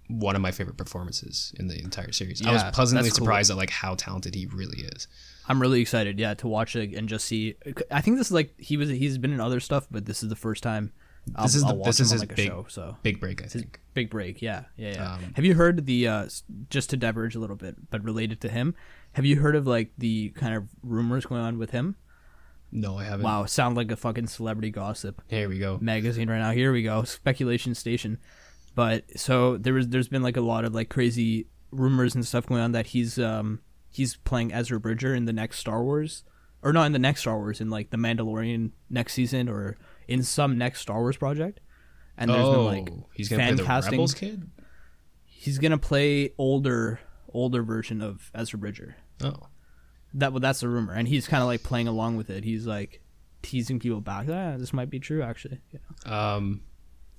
[0.07, 2.45] one of my favorite performances in the entire series.
[2.45, 3.25] I was pleasantly that's cool.
[3.25, 5.07] surprised at like how talented he really is.
[5.49, 7.55] i'm really excited yeah to watch it and just see
[7.91, 10.29] i think this is like he was he's been in other stuff but this is
[10.29, 10.91] the first time
[11.35, 13.47] I'll, This is the- this is his like a big- show so Big break, I
[13.47, 13.79] think.
[13.93, 16.27] big break yeah yeah yeah Um, have you heard the uh
[16.69, 18.75] just to diverge a little bit but related to him
[19.13, 21.95] have you heard of like the kind of rumors going on with him
[22.71, 23.23] No, I haven't.
[23.23, 25.77] Wow, sound like a fucking celebrity gossip Here we go.
[25.81, 26.51] magazine right now.
[26.51, 28.17] Here we go, speculation station.
[28.77, 32.45] But so there was, there's been like a lot of like crazy rumors and stuff
[32.45, 33.59] going on that he's um
[33.89, 36.23] he's playing Ezra Bridger in the next Star Wars,
[36.61, 40.21] or not in the next Star Wars, in like the Mandalorian next season or in
[40.21, 41.59] some next Star Wars project.
[42.19, 43.91] And there's oh, been like he's gonna fan play the casting.
[43.93, 44.47] Rebels kid.
[45.25, 46.99] He's gonna play older
[47.33, 48.95] older version of Ezra Bridger.
[49.23, 49.47] Oh,
[50.13, 52.43] That well, that's a rumor, and he's kind of like playing along with it.
[52.43, 53.01] He's like
[53.41, 54.27] teasing people back.
[54.29, 55.61] Ah, this might be true, actually.
[55.71, 56.35] Yeah.
[56.35, 56.61] um,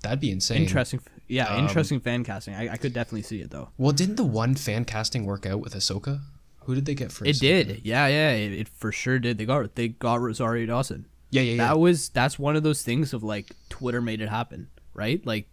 [0.01, 0.61] that'd be insane.
[0.61, 2.55] Interesting, yeah, Um, interesting fan casting.
[2.55, 3.69] I, I could definitely see it though.
[3.77, 6.19] Well, didn't the one fan casting work out with Ahsoka?
[6.63, 7.25] Who did they get for?
[7.25, 7.39] It Ahsoka?
[7.39, 9.37] did, yeah, yeah, it, it for sure did.
[9.37, 11.05] They got they got Rosario Dawson.
[11.31, 11.67] Yeah, yeah, yeah.
[11.67, 15.25] That was that's one of those things of like Twitter made it happen, right?
[15.25, 15.47] Like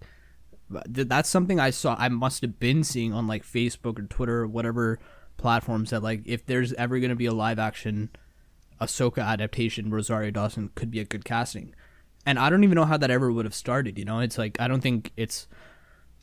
[0.69, 1.95] that's something I saw.
[1.99, 4.99] I must have been seeing on like Facebook or Twitter or whatever
[5.37, 8.11] platforms that like if there's ever gonna be a live action
[8.81, 11.75] Ahsoka adaptation, Rosario Dawson could be a good casting.
[12.27, 13.99] And I don't even know how that ever would have started.
[13.99, 15.47] You know, it's like I don't think it's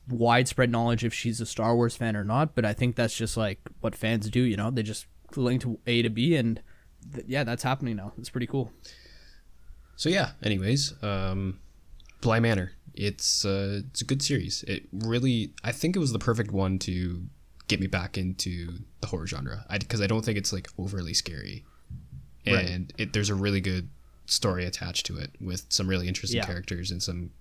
[0.10, 3.38] widespread knowledge if she's a Star Wars fan or not, but I think that's just
[3.38, 4.42] like what fans do.
[4.42, 6.62] You know, they just link to A to B, and
[7.14, 8.12] th- yeah, that's happening now.
[8.18, 8.72] It's pretty cool.
[9.96, 10.32] So yeah.
[10.44, 11.60] Anyways, um,
[12.22, 12.74] Bly Manor.
[12.94, 14.64] it's uh, it's a good series.
[14.68, 17.24] It really, I think it was the perfect one to
[17.70, 19.66] get me back into the horror genre.
[19.70, 21.64] I because I don't think it's like overly scary,
[22.46, 22.66] Right.
[22.70, 23.88] and it there's a really good
[24.26, 26.46] story attached to it with some really interesting Yeah.
[26.46, 27.32] characters and some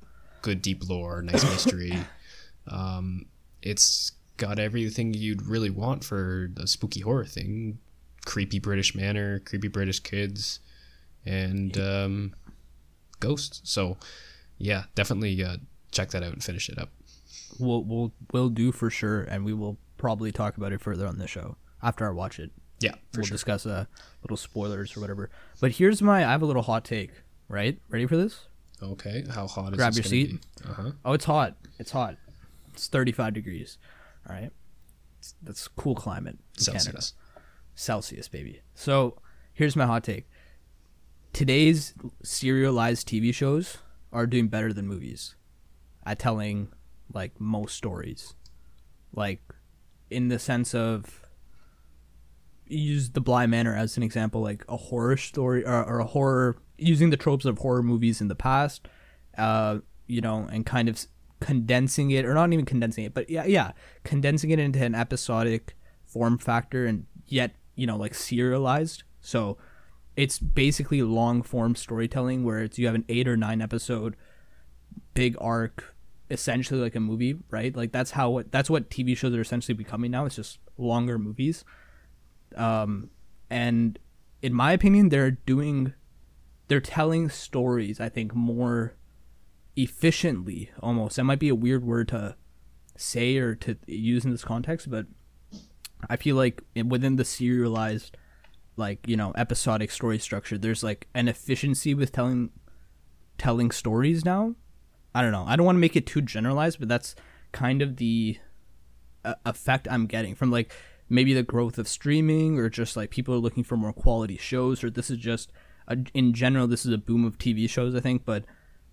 [0.43, 1.93] good deep lore, nice mystery.
[2.67, 3.27] um,
[3.63, 7.79] it's got everything you'd really want for a spooky horror thing:
[8.25, 10.59] creepy British manor, creepy British kids,
[11.25, 12.35] and um,
[13.21, 13.61] ghosts.
[13.65, 13.97] So,
[14.59, 15.59] yeah, definitely uh,
[15.93, 16.91] check that out and finish it up.
[17.59, 21.19] We'll we'll we'll do for sure, and we will probably talk about it further on
[21.19, 22.51] the show after I watch it.
[22.83, 23.35] Yeah, for we'll sure.
[23.35, 23.87] discuss uh,
[24.23, 25.31] little spoilers or whatever.
[25.61, 27.11] But here's my I have a little hot take.
[27.49, 28.47] Right, ready for this?
[28.83, 29.77] Okay, how hot is it?
[29.77, 30.45] Grab your seat.
[30.65, 30.93] Uh-huh.
[31.05, 31.57] Oh, it's hot.
[31.79, 32.17] It's hot.
[32.73, 33.79] It's 35 degrees.
[34.29, 34.51] All right.
[35.19, 36.83] It's, that's cool climate in Canada.
[36.83, 37.15] Celsius.
[37.75, 38.63] Celsius, baby.
[38.75, 39.19] So
[39.53, 40.29] here's my hot take.
[41.33, 43.79] Today's serialized TV shows
[44.13, 45.37] are doing better than movies
[46.05, 46.69] at telling
[47.13, 48.35] like most stories.
[49.15, 49.43] Like
[50.11, 51.22] in the sense of
[52.79, 56.57] use the Bly Manor as an example, like a horror story or, or a horror
[56.79, 58.89] using the tropes of horror movies in the past,
[59.39, 61.07] uh, you know, and kind of
[61.41, 63.73] condensing it or not even condensing it, but yeah, yeah,
[64.05, 69.03] condensing it into an episodic form factor and yet, you know, like serialized.
[69.21, 69.59] So
[70.17, 74.17] it's basically long form storytelling where it's you have an eight or nine episode
[75.15, 75.95] big arc
[76.31, 77.75] essentially like a movie right?
[77.77, 80.27] Like that's how that's what tv shows are essentially becoming now.
[80.27, 81.65] It's just longer movies
[82.59, 83.11] um
[83.51, 83.99] and
[84.41, 85.93] in my opinion they're doing
[86.69, 88.95] they're telling stories i think more
[89.77, 91.17] efficiently almost.
[91.17, 92.37] That might be a weird word to
[92.97, 95.07] say or to use in this context but
[96.11, 98.19] i feel like within the serialized
[98.77, 102.51] like you know episodic story structure there's like an efficiency with telling
[103.39, 104.55] telling stories now.
[105.15, 105.45] I don't know.
[105.49, 107.15] I don't want to make it too generalized but that's
[107.51, 108.39] kind of the
[109.25, 110.73] uh, effect i'm getting from like
[111.09, 114.83] maybe the growth of streaming or just like people are looking for more quality shows
[114.83, 115.53] or this is just
[115.89, 118.45] a, in general this is a boom of tv shows i think but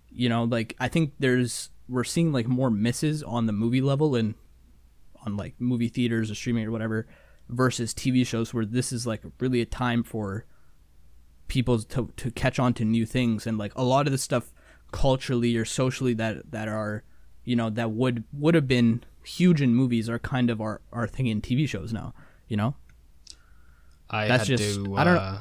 [0.09, 4.15] you know like i think there's we're seeing like more misses on the movie level
[4.15, 4.35] and
[5.25, 7.07] on like movie theaters or streaming or whatever
[7.49, 10.45] versus TV shows where this is like really a time for
[11.47, 13.47] people to, to catch on to new things.
[13.47, 14.53] And like a lot of the stuff
[14.91, 17.03] culturally or socially that that are
[17.43, 19.03] you know that would would have been
[19.37, 22.13] huge in movies are kind of our our thing in TV shows now
[22.47, 22.75] you know
[24.09, 24.95] I That's had just- to.
[24.97, 25.39] I don't- uh,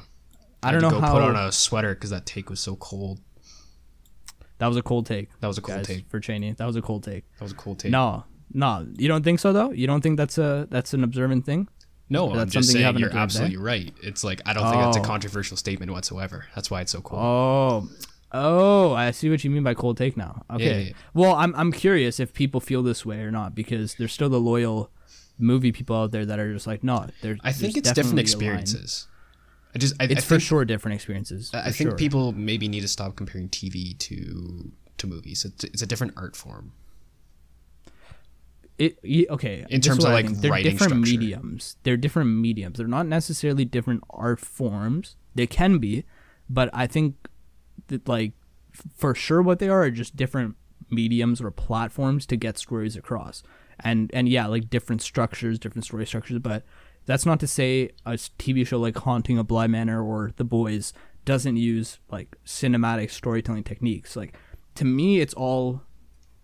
[0.62, 2.76] I had don't know go how put on a sweater because that take was so
[2.76, 3.20] cold.
[4.58, 6.10] that was a cold take That was a cold guys, take.
[6.10, 7.92] for Cheney that was a cold take That was a cold take.
[7.92, 11.46] no no you don't think so though you don't think that's a that's an observant
[11.46, 11.68] thing
[12.10, 13.22] no, Or I'm that's just something you saying you're observed, eh?
[13.22, 13.94] absolutely right.
[14.02, 15.04] It's like I don't think that's a Oh.
[15.04, 16.46] controversial statement whatsoever.
[16.54, 17.20] That's why it's so cold.
[17.22, 17.88] Oh,
[18.32, 20.44] oh, I see what you mean by cold take now.
[20.50, 20.64] Okay.
[20.64, 20.92] Yeah, yeah.
[21.14, 24.40] Well, I'm I'm curious if people feel this way or not because there's still the
[24.40, 24.90] loyal
[25.38, 27.38] movie people out there that are just like, no, there.
[27.42, 28.58] I think it's different definitely a line.
[28.60, 29.08] experiences.
[29.74, 31.50] I just I, It's I for think, sure different experiences.
[31.52, 31.96] I think sure.
[31.96, 35.44] people maybe need to stop comparing TV to to movies.
[35.44, 36.72] It's, it's a different art form.
[38.78, 38.98] It
[39.30, 39.66] okay.
[39.70, 40.94] In terms of, like, they're different structure.
[40.94, 41.76] mediums.
[41.82, 42.78] They're different mediums.
[42.78, 45.16] They're not necessarily different art forms.
[45.34, 46.04] They can be,
[46.48, 47.28] but I think
[48.06, 48.32] like
[48.96, 50.56] for sure what they are are just different
[50.90, 53.42] mediums or platforms to get stories across.
[53.80, 56.38] And and yeah, like different structures, different story structures.
[56.38, 56.64] But
[57.06, 60.92] that's not to say a TV show like Haunting of Bly Manor or The Boys
[61.24, 64.16] doesn't use like cinematic storytelling techniques.
[64.16, 64.36] Like
[64.74, 65.82] to me, it's all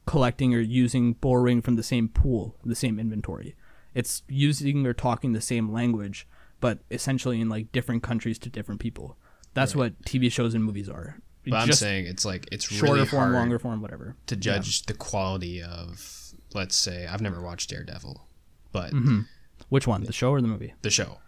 [0.07, 3.57] collecting or using borrowing from the same pool, the same inventory.
[3.95, 6.27] It's using or talking the same language,
[6.61, 9.17] but essentially in like different countries to different people.
[9.55, 11.21] That's what TV shows and movies are.
[11.47, 14.17] But I'm saying it's like it's shorter really form, hard longer form, whatever.
[14.27, 18.27] to judge the quality of let's say I've never watched Daredevil,
[18.73, 19.21] but Mm-hmm.
[19.69, 20.75] Which one, the show or the movie?
[20.83, 21.19] the show.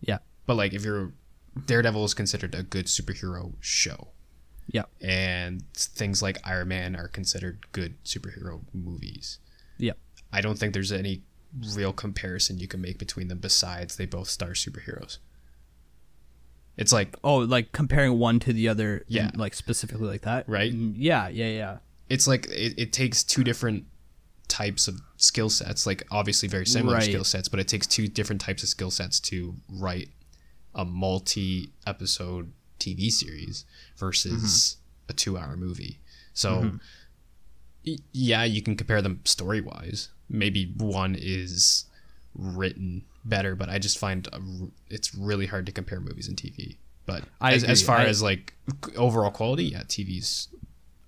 [0.00, 1.12] Yeah, But like if you're
[1.66, 4.08] Daredevil is considered a good superhero show.
[4.68, 9.38] yeah, And things like Iron Man are considered good superhero movies.
[9.78, 9.92] yeah.
[10.32, 11.22] I don't think there's any
[11.74, 15.18] real comparison you can make between them besides they both star superheroes.
[16.76, 19.30] It's like Oh, like comparing one to the other, in, Yeah.
[19.34, 20.72] like specifically like that, Right.
[20.72, 21.78] Mm, Yeah, yeah, yeah.
[22.08, 23.84] it's like it, it takes two different
[24.48, 27.04] types of skill sets like obviously very similar Right.
[27.04, 30.10] skill sets but it takes two different types of skill sets to write
[30.74, 33.64] a multi episode tv series
[33.96, 34.76] versus
[35.08, 36.00] a two hour movie
[36.34, 36.72] so
[37.86, 41.86] y- yeah you can compare them story wise maybe one is
[42.34, 46.36] written better but i just find a r- it's really hard to compare movies and
[46.36, 48.54] tv but I as, as far I- as like
[48.96, 50.48] overall quality yeah tv's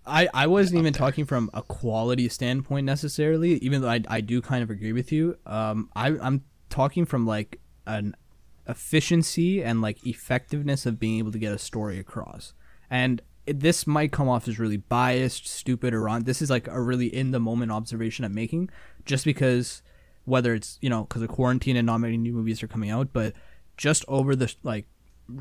[0.06, 4.42] I, I wasn't even talking from a quality standpoint necessarily, even though I, I do
[4.42, 5.38] kind of agree with you.
[5.46, 8.14] Um, I, I'm talking from like an
[8.68, 12.52] efficiency and like effectiveness of being able to get a story across.
[12.90, 16.24] And it, this might come off as really biased, stupid, or wrong.
[16.24, 18.68] This is like a really in the moment observation I'm making,
[19.06, 19.80] just because
[20.24, 23.12] whether it's you know because of quarantine and not many new movies are coming out,
[23.12, 23.34] but
[23.76, 24.86] just over the like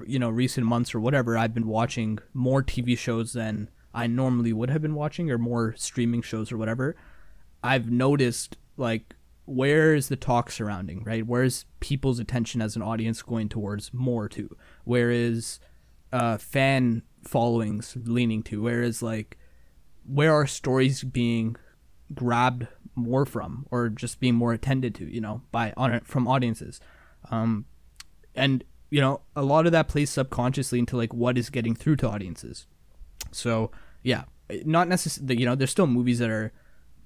[0.06, 4.54] you know recent months or whatever, I've been watching more TV shows than I normally
[4.54, 6.96] would have been watching, or more streaming shows or whatever.
[7.64, 9.16] I've noticed like
[9.46, 11.26] where is the talk surrounding right?
[11.26, 14.56] Where is people's attention as an audience going towards more to?
[14.86, 15.60] Where is
[16.12, 18.62] uh, fan followings leaning to?
[18.62, 19.38] Where is like
[20.06, 21.56] where are stories being
[22.14, 26.80] grabbed more from or just being more attended to you know by on from audiences
[27.32, 27.66] um
[28.36, 31.96] and you know a lot of that plays subconsciously into like what is getting through
[31.96, 32.68] to audiences
[33.32, 33.72] so
[34.04, 34.24] yeah
[34.66, 36.52] not necessarily you know there's still movies that are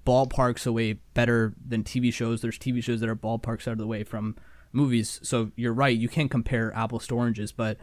[0.08, 2.42] ballparks away better than TV shows.
[2.42, 4.38] There's TV shows that are ballparks out of the way from
[4.72, 5.20] movies.
[5.22, 7.78] So you're right, you can't compare apples to oranges, but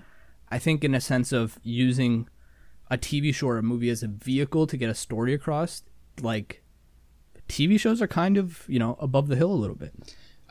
[0.49, 2.27] I think in a sense of using
[2.91, 5.83] a TV show or a movie as a vehicle to get a story across,
[6.23, 6.63] like
[7.55, 9.95] TV shows are kind of, you know, above the hill a little bit.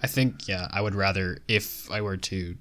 [0.02, 2.56] I think yeah, I would rather if I were to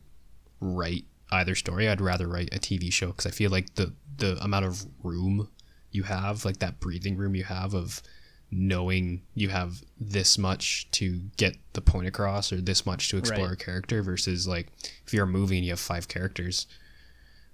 [0.61, 4.37] write either story, I'd rather write a TV show because I feel like the the
[4.43, 5.49] amount of room
[5.93, 8.03] you have, like that breathing room you have of
[8.51, 13.47] knowing you have this much to get the point across or this much to explore
[13.47, 13.55] right.
[13.55, 14.67] a character versus like
[15.07, 16.67] if you're a movie and you have five characters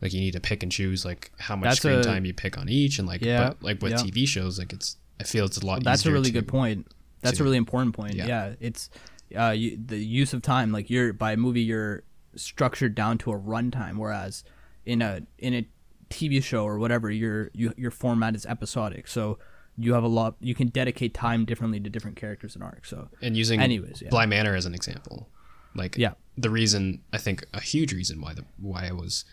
[0.02, 2.34] like you need to pick and choose like how much that's screen a, time you
[2.34, 3.98] pick on each and like yeah, but like with yeah.
[3.98, 6.48] TV shows like it's I feel it's a lot well, that's a really to, good
[6.48, 6.86] point.
[7.20, 8.14] That's to, a really important point.
[8.14, 8.90] Yeah, yeah it's
[9.36, 12.02] uh you, the use of time like you're by a movie you're
[12.34, 14.44] structured down to a runtime whereas
[14.86, 15.66] in a in a
[16.08, 19.06] TV show or whatever your you, your format is episodic.
[19.06, 19.38] So
[19.78, 23.08] you have a lot you can dedicate time differently to different characters and arcs so
[23.22, 24.08] and using anyways yeah.
[24.08, 25.28] bly manor as an example
[25.74, 26.12] like yeah.
[26.36, 29.24] the reason i think a huge reason why the why i was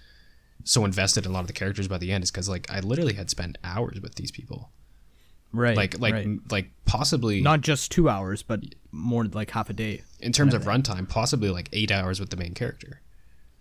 [0.63, 2.80] so invested in a lot of the characters by the end is because like i
[2.80, 4.69] literally had spent hours with these people
[5.56, 6.28] right like like right.
[6.52, 10.63] like possibly not just two hours but more like half a day in terms of
[10.63, 13.02] runtime possibly like eight hours with the main character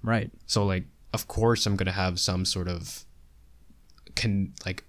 [0.02, 3.04] right so like of course i'm gonna have some sort of
[4.14, 4.84] can like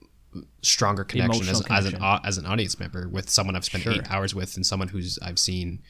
[0.61, 1.75] stronger connection as, connection.
[1.75, 3.93] as an as an audience member with someone I've spent sure.
[3.93, 5.81] eight hours with and someone who's I've seen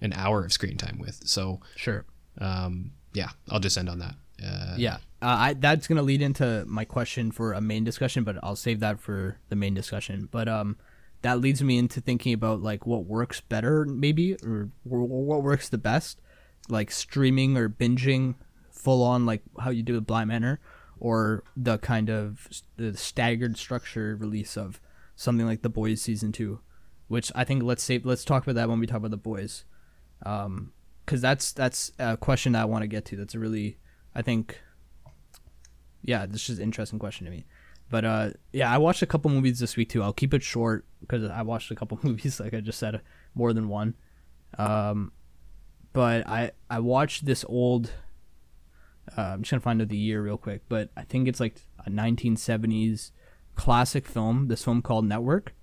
[0.00, 1.22] an hour of screen time with.
[1.26, 2.04] So sure,
[2.40, 4.14] um, yeah, I'll just end on that.
[4.44, 8.36] Uh, yeah, uh, I, that's gonna lead into my question for a main discussion, but
[8.42, 10.28] I'll save that for the main discussion.
[10.30, 10.76] But um,
[11.22, 15.68] that leads me into thinking about like what works better, maybe, or, or what works
[15.68, 16.20] the best,
[16.68, 18.36] like streaming or binging,
[18.70, 20.60] full on, like how you do with Bly Manor,
[20.98, 24.80] or the kind of the staggered structure release of
[25.16, 26.60] something like The Boys season two,
[27.08, 29.64] which I think let's say let's talk about that when we talk about The Boys,
[30.18, 30.72] because um,
[31.06, 33.16] that's that's a question that I want to get to.
[33.16, 33.76] That's a really
[34.14, 34.60] I think,
[36.02, 37.44] yeah, this is an interesting question to me.
[37.88, 40.02] But uh, yeah, I watched a couple movies this week too.
[40.02, 43.00] I'll keep it short because I watched a couple movies, like I just said,
[43.34, 43.94] more than one.
[44.58, 45.12] Um,
[45.92, 47.90] but I I watched this old
[49.16, 51.56] uh, I'm just gonna find out the year real quick, but I think it's like
[51.84, 53.10] a 1970s
[53.56, 54.48] classic film.
[54.48, 55.54] This film called Network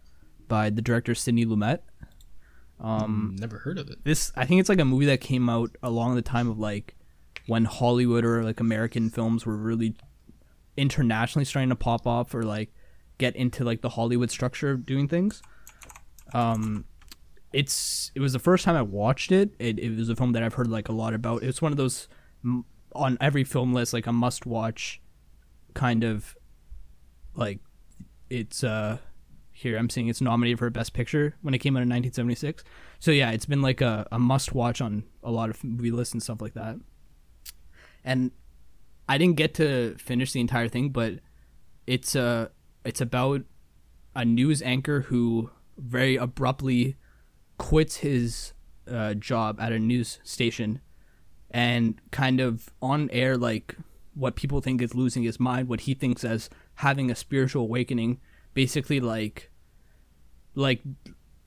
[0.48, 1.80] by the director Sidney Lumet.
[2.80, 4.04] Um, mm, Never heard of it.
[4.04, 6.96] This I think it's like a movie that came out along the time of like
[7.48, 9.96] when Hollywood or like American films were really
[10.76, 12.72] internationally starting to pop off or like
[13.18, 15.42] get into like the Hollywood structure of doing things.
[16.34, 16.86] Um,
[17.54, 19.52] it's it was the first time I watched it.
[19.60, 21.44] It, it was a film that I've heard like a lot about.
[21.44, 22.08] It's one of those
[22.94, 25.02] on every film list like a must watch
[25.74, 26.36] kind of
[27.36, 27.60] like
[28.30, 28.98] it's uh
[29.52, 32.64] here I'm seeing it's nominated for best picture when it came out in 1976.
[33.00, 36.14] So yeah, it's been like a, a must watch on a lot of movie lists
[36.14, 36.76] and stuff like that.
[38.08, 38.32] And
[39.10, 41.15] I didn't get to finish the entire thing, but
[41.86, 42.48] it's uh
[42.86, 43.42] it's about
[44.15, 46.96] a news anchor who very abruptly
[47.58, 48.54] quits his
[48.90, 50.79] uh, job at a news station
[51.52, 53.75] and kind of on air like
[54.13, 58.19] what people think is losing his mind, what he thinks as having a spiritual awakening,
[58.54, 59.52] basically like
[60.56, 60.82] like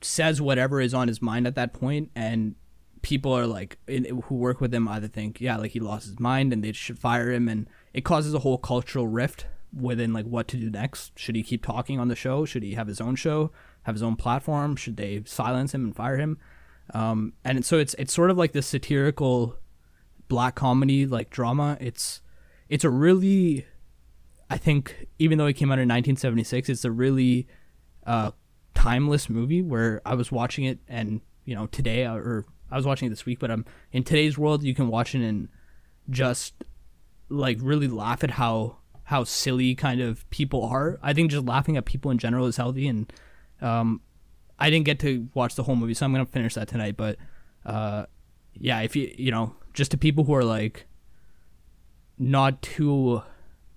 [0.01, 2.55] says whatever is on his mind at that point and
[3.01, 6.19] people are like in, who work with him either think yeah like he lost his
[6.19, 10.25] mind and they should fire him and it causes a whole cultural rift within like
[10.25, 11.17] what to do next.
[11.17, 12.45] Should he keep talking on the show?
[12.45, 13.51] Should he have his own show
[13.83, 14.75] have his own platform?
[14.75, 16.37] Should they silence him and fire him?
[16.93, 19.57] Um, and so it's it's sort of like this satirical
[20.27, 21.77] black comedy like drama.
[21.79, 22.21] It's
[22.69, 23.65] it's a really
[24.49, 27.47] I think even though it came out in 1976, it's a really
[28.05, 28.31] uh,
[28.73, 33.07] timeless movie where I was watching it and you know today or I was watching
[33.07, 35.49] it this week, but um in today's world you can watch it and
[36.09, 36.53] just
[37.29, 40.99] like really laugh at how how silly kind of people are.
[41.01, 43.11] I think just laughing at people in general is healthy and
[43.61, 44.01] um
[44.59, 46.97] I didn't get to watch the whole movie, so I'm gonna finish that tonight.
[46.97, 47.17] But
[47.65, 48.05] uh
[48.53, 50.85] yeah, if you you know, just to people who are like
[52.17, 53.21] not too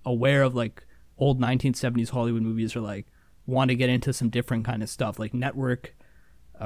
[0.04, 0.86] aware of like
[1.16, 3.06] old 1970s Hollywood movies or like
[3.46, 5.94] want to get into some different kind of stuff like Network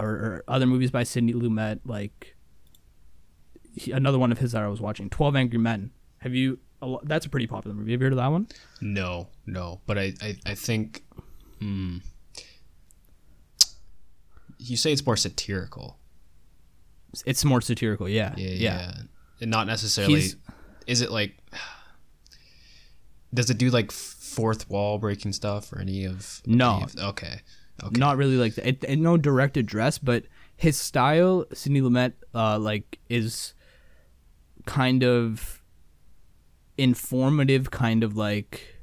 [0.00, 2.36] or, or other movies by Sidney Lumet like
[3.74, 6.58] he, another one of his that I was watching 12 Angry Men have you
[7.04, 8.46] that's a pretty popular movie have you heard of that one
[8.80, 9.80] No, no.
[9.86, 11.02] But I, I, I think.
[11.60, 11.98] Hmm,
[14.58, 15.98] you say it's more satirical.
[17.26, 18.92] it's more satirical yeah Yeah, yeah, yeah.
[19.40, 20.14] And not necessarily.
[20.20, 20.36] He's-
[20.86, 21.36] is it like.
[23.34, 26.40] Does it do like fourth wall breaking stuff or any of.
[26.46, 26.76] No.
[26.76, 27.40] any of- okay.
[27.82, 27.98] Okay.
[27.98, 28.66] not really like that.
[28.66, 30.24] It, it, no direct address, but
[30.56, 33.54] his style, Sidney Lumet, uh, like is
[34.66, 35.62] kind of
[36.76, 38.82] informative, kind of like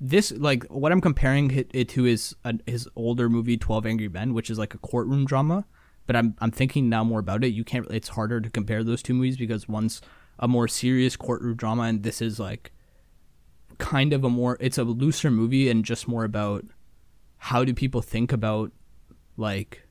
[0.00, 0.32] this.
[0.32, 2.34] Like what I'm comparing it, to is
[2.66, 5.66] his older movie Twelve Angry Men, which is like a courtroom drama.
[6.06, 7.48] But I'm I'm thinking now more about it.
[7.48, 7.86] You can't.
[7.90, 10.00] It's harder to compare those two movies because one's
[10.38, 12.72] a more serious courtroom drama, and this is like
[13.78, 14.56] kind of a more.
[14.60, 16.64] It's a looser movie and just more about
[17.46, 18.72] how do people think about
[19.36, 19.86] like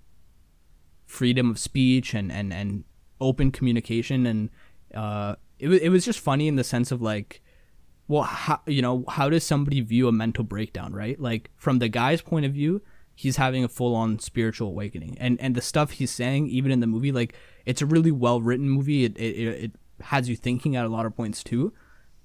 [1.05, 2.83] freedom of speech and and and
[3.21, 4.25] open communication?
[4.25, 4.49] And
[4.93, 7.41] uh it, it was just funny in the sense of like
[8.09, 11.17] well how you know how does somebody view a mental breakdown right?
[11.19, 12.81] Like from the guy's point of view
[13.17, 15.15] he's having a full-on spiritual awakening.
[15.17, 17.35] And and the stuff he's saying even in the movie like
[17.65, 21.05] it's a really well written movie it, it it has you thinking at a lot
[21.05, 21.71] of points too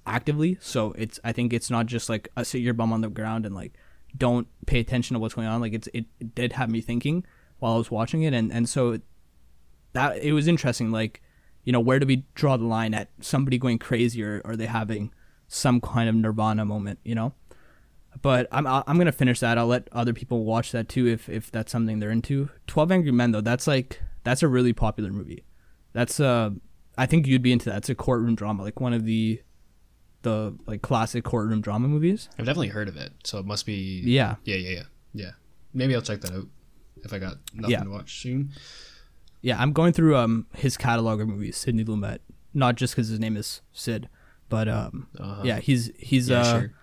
[0.05, 0.57] actively.
[0.59, 3.45] So it's i think it's not just like a sit your bum on the ground
[3.45, 3.75] and like
[4.17, 7.25] don't pay attention to what's going on like it's it, it did have me thinking
[7.59, 8.99] while i was watching it and and so
[9.93, 11.21] that it was interesting like
[11.63, 14.65] you know where do we draw the line at somebody going crazy or are they
[14.65, 15.11] having
[15.47, 17.33] some kind of nirvana moment you know?
[18.21, 19.57] But i'm i'm gonna finish that.
[19.57, 22.49] I'll let other people watch that too if if that's something they're into.
[22.67, 25.45] 12 angry men though that's like that's a really popular movie.
[25.93, 26.51] That's uh
[26.97, 27.77] i think you'd be into that.
[27.77, 29.41] It's a courtroom drama like one of the
[30.23, 34.01] the like classic courtroom drama movies I've definitely heard of it, so it must be.
[34.05, 34.83] yeah Yeah, yeah, yeah.
[35.13, 35.31] Yeah.
[35.73, 36.47] Maybe I'll check that out
[37.03, 37.83] if I got nothing Yeah.
[37.83, 38.51] to watch soon.
[39.41, 42.19] Yeah, I'm going through um his catalog of movies, Sidney Lumet.
[42.53, 44.07] Not just because his name is Sid,
[44.49, 45.41] but um Uh-huh.
[45.43, 46.73] yeah, he's he's Yeah, uh sure.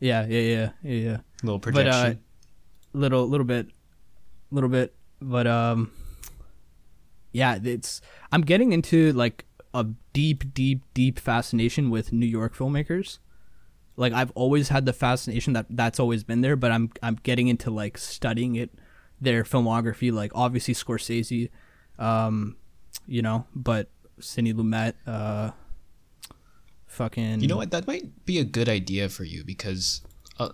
[0.00, 1.92] yeah yeah yeah yeah yeah Little but projection.
[2.18, 3.68] uh little little bit
[4.50, 5.90] little bit but um
[7.32, 8.00] yeah it's
[8.32, 9.44] I'm getting into like
[9.74, 13.18] a deep deep deep fascination with New York filmmakers.
[13.96, 17.48] Like I've always had the fascination that that's always been there, but I'm I'm getting
[17.48, 18.70] into like studying it,
[19.20, 20.10] their filmography.
[20.12, 21.50] Like obviously Scorsese,
[21.98, 22.56] um,
[23.06, 25.50] you know, but Sidney Lumet, uh,
[26.86, 27.40] fucking.
[27.40, 27.70] You know what?
[27.70, 30.02] That might be a good idea for you because
[30.38, 30.50] uh,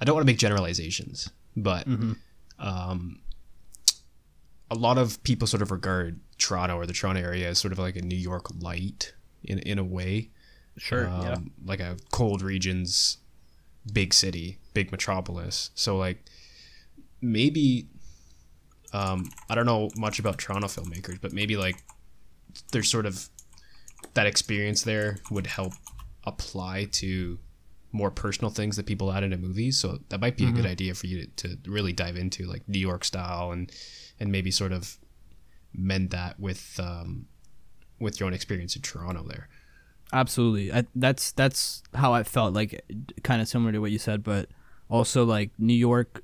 [0.00, 2.12] I don't want to make generalizations, but Mm-hmm.
[2.58, 3.20] um,
[4.70, 7.78] a lot of people sort of regard Toronto or the Toronto area as sort of
[7.78, 9.12] like a New York light
[9.44, 10.30] in in a way,
[10.76, 11.08] Sure.
[11.08, 11.36] um, yeah.
[11.64, 13.18] like a cold regions,
[13.92, 15.70] big city, big metropolis.
[15.74, 16.24] So like
[17.20, 17.88] maybe
[18.92, 21.76] um, I don't know much about Toronto filmmakers, but maybe like
[22.72, 23.28] there's sort of
[24.14, 25.72] that experience there would help
[26.24, 27.38] apply to
[27.92, 29.78] more personal things that people add into movies.
[29.78, 32.68] So that might be a good idea for you to, to really dive into like
[32.68, 33.70] New York style and
[34.20, 34.96] and maybe sort of
[35.78, 37.26] mend that with um,
[37.98, 39.48] with your own experience in Toronto there.
[40.12, 40.72] Absolutely.
[40.72, 42.82] I, that's that's how I felt like
[43.22, 44.48] kind of similar to what you said, but
[44.88, 46.22] also like New York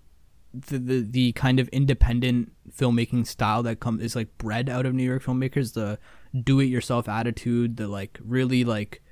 [0.55, 4.95] the, the the kind of independent filmmaking style that comes is like bred out of
[4.95, 5.99] New York filmmakers, the
[6.43, 9.03] do it yourself attitude, the like really like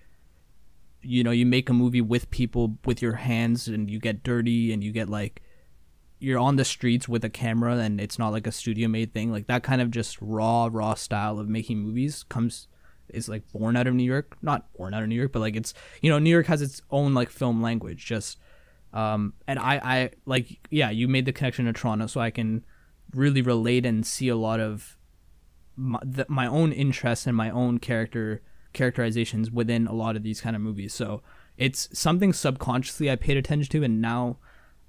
[1.04, 4.72] you know, you make a movie with people with your hands and you get dirty
[4.72, 5.42] and you get like
[6.22, 9.32] you're on the streets with a camera and it's not like a studio made thing.
[9.32, 12.68] Like that kind of just raw, raw style of making movies comes
[13.08, 14.36] is like born out of New York.
[14.40, 16.80] Not born out of New York, but like it's you know, New York has its
[16.90, 18.06] own like film language.
[18.06, 18.38] Just
[18.92, 22.64] um and I, I like yeah, you made the connection to Toronto so I can
[23.14, 24.96] really relate and see a lot of
[25.76, 28.42] my, the, my own interests and my own character
[28.72, 30.94] characterizations within a lot of these kind of movies.
[30.94, 31.22] So
[31.56, 34.38] it's something subconsciously I paid attention to, and now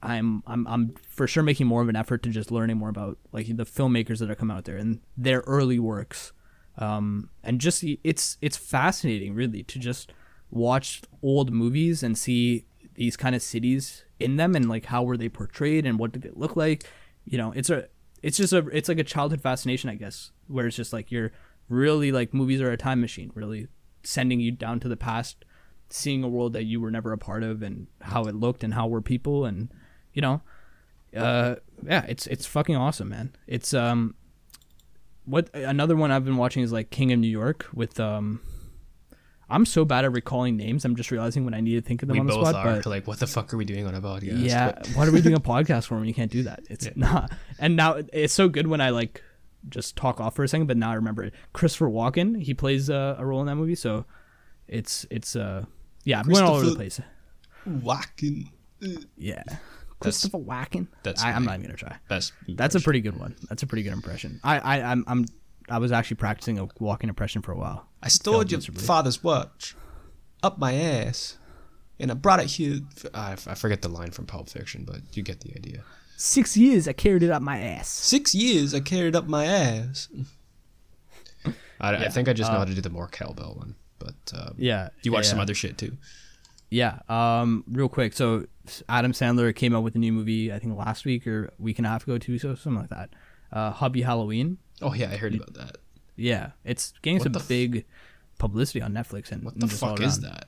[0.03, 3.17] I'm I'm I'm for sure making more of an effort to just learning more about
[3.31, 6.33] like the filmmakers that are coming out there and their early works.
[6.77, 10.11] Um, and just it's it's fascinating really to just
[10.51, 15.17] watch old movies and see these kind of cities in them and like how were
[15.17, 16.83] they portrayed and what did they look like
[17.25, 17.87] you know it's a
[18.21, 21.31] it's just a it's like a childhood fascination i guess where it's just like you're
[21.69, 23.67] really like movies are a time machine really
[24.03, 25.43] sending you down to the past
[25.89, 28.75] seeing a world that you were never a part of and how it looked and
[28.75, 29.69] how were people and
[30.13, 30.41] you know?
[31.15, 31.55] Uh
[31.85, 33.35] yeah it's it's fucking awesome man.
[33.47, 34.15] It's um
[35.25, 38.41] what another one i've been watching is like king of new york with um
[39.49, 42.07] i'm so bad at recalling names i'm just realizing when i need to think of
[42.07, 42.75] them we on the both spot are.
[42.75, 44.43] but like, what the fuck are we doing on a podcast?
[44.43, 46.63] yeah But what are we doing a podcast for when you can't do that?
[46.69, 49.23] It's not and now it's so good when i like
[49.69, 51.33] just talk off for a second but now i remember it.
[51.53, 54.05] Christopher walken he plays uh, a role in that movie so
[54.67, 55.63] it's it's uh
[56.03, 56.99] yeah i'm going all over the place.
[57.65, 58.49] Walken.
[59.15, 59.43] yeah
[59.99, 62.33] christopher walken that's I, i'm not even gonna try Best.
[62.49, 65.25] that's a pretty good one that's a pretty good impression i i i'm, I'm
[65.69, 69.75] i was actually practicing a Walken impression for a while I stored your father's watch
[70.43, 71.37] up my ass,
[71.99, 72.81] and I brought it here.
[73.13, 75.83] I, I forget the line from Pulp Fiction, but you get the idea.
[76.17, 80.09] six years i carried it up my ass Six years I carried up my ass.
[81.79, 84.55] I, I think I just know how to do the more cowbell one, but um,
[84.57, 85.31] yeah you watch yeah.
[85.31, 85.97] some other shit too.
[86.73, 86.99] Yeah.
[87.09, 87.63] Um.
[87.71, 88.13] Real quick.
[88.13, 88.45] So
[88.89, 90.51] Adam Sandler came out with a new movie.
[90.51, 92.39] I think last week or week and a half ago, too.
[92.39, 93.09] So something like that.
[93.51, 94.57] Uh, Hubie Halloween.
[94.81, 95.77] Oh yeah, I heard about that.
[96.15, 96.51] Yeah.
[96.65, 97.85] It's getting What some f- big
[98.39, 100.47] publicity on Netflix and What the fuck is that?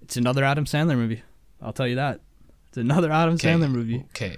[0.00, 1.22] It's another Adam Sandler movie.
[1.60, 2.20] I'll tell you that.
[2.68, 3.98] It's another Adam Okay, Sandler movie.
[4.10, 4.36] Okay,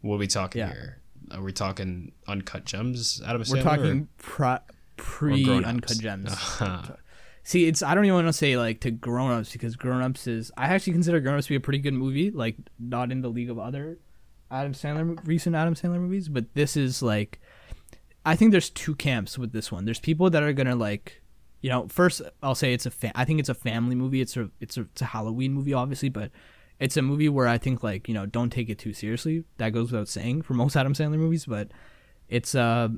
[0.00, 0.72] what are we talking Yeah.
[0.72, 0.98] here?
[1.30, 3.22] Are we talking uncut gems?
[3.24, 3.52] Adam Sandler?
[3.56, 4.58] We're talking pro-
[4.96, 6.32] pre uncut gems.
[6.32, 6.82] Uh-huh.
[7.46, 10.26] See, it's I don't even want to say like to grown ups because grown ups
[10.26, 13.20] is I actually consider grown ups to be a pretty good movie, like not in
[13.20, 13.98] the league of other
[14.50, 17.40] Adam Sandler recent Adam Sandler movies, but this is like
[18.24, 19.84] I think there's two camps with this one.
[19.84, 21.22] There's people that are gonna like,
[21.60, 24.22] you know, first I'll say it's a fa- I think it's a family movie.
[24.22, 26.30] It's a it's a it's a Halloween movie, obviously, but
[26.80, 29.44] it's a movie where I think like you know don't take it too seriously.
[29.58, 31.72] That goes without saying for most Adam Sandler movies, but
[32.26, 32.88] it's uh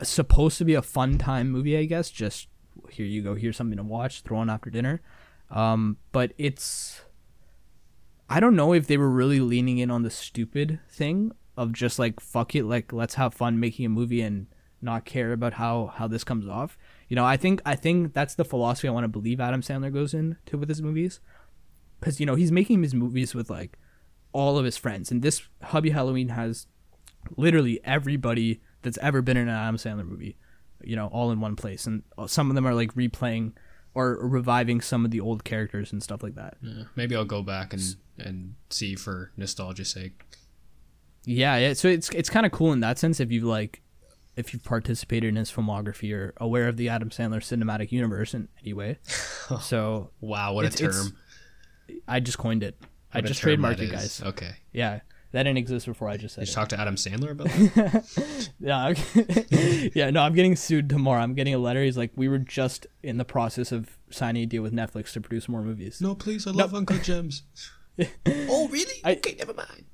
[0.00, 2.08] supposed to be a fun time movie, I guess.
[2.08, 2.46] Just
[2.92, 5.00] here you go, here's something to watch, throw on after dinner.
[5.50, 7.02] Um, but it's
[8.28, 11.98] I don't know if they were really leaning in on the stupid thing of just
[11.98, 14.46] like fuck it, like let's have fun making a movie and
[14.80, 16.78] not care about how how this comes off.
[17.08, 19.92] You know, I think I think that's the philosophy I want to believe Adam Sandler
[19.92, 21.20] goes into with his movies,
[21.98, 23.78] because you know he's making his movies with like
[24.32, 26.66] all of his friends, and this Hubie Halloween has
[27.36, 30.36] literally everybody that's ever been in an Adam Sandler movie,
[30.82, 33.52] you know, all in one place, and some of them are like replaying
[33.94, 36.56] or reviving some of the old characters and stuff like that.
[36.62, 37.82] Yeah, maybe I'll go back and
[38.18, 40.22] and see for nostalgia's sake.
[41.24, 41.72] Yeah, yeah.
[41.74, 43.82] So it's it's kind of cool in that sense if you like
[44.36, 48.48] if you've participated in his filmography or aware of the Adam Sandler cinematic universe in
[48.62, 48.98] any way.
[49.60, 51.16] so Wow, what a it's- term!
[52.06, 52.76] I just coined it.
[53.12, 54.22] I What a just trademarked it, guys.
[54.22, 55.00] Okay, Yeah,
[55.32, 56.54] that didn't exist before I just said you it.
[56.54, 58.48] talk to Adam Sandler about that?
[58.58, 60.10] Yeah, yeah.
[60.10, 61.20] No, I'm getting sued tomorrow.
[61.22, 61.82] I'm getting a letter.
[61.84, 65.20] He's like, we were just in the process of signing a deal with Netflix to
[65.20, 66.00] produce more movies.
[66.00, 67.42] No, please, I love Uncut Gems.
[68.26, 68.94] oh, really?
[69.04, 69.84] I- okay, never mind.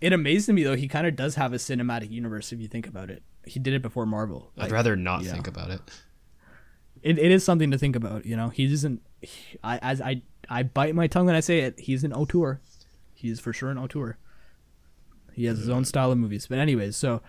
[0.00, 0.76] It amazed me though.
[0.76, 3.22] He kind of does have a cinematic universe if you think about it.
[3.46, 4.50] He did it before Marvel.
[4.56, 5.32] I'd Like, rather not yeah.
[5.32, 5.80] think about it.
[7.02, 8.26] it, it is something to think about.
[8.26, 9.00] You know, he doesn't.
[9.22, 10.20] He, I as I
[10.50, 11.80] I bite my tongue when I say it.
[11.80, 12.60] He's an auteur.
[13.14, 14.18] He's for sure an auteur.
[15.36, 16.46] He has his own style of movies.
[16.48, 17.22] But anyways, so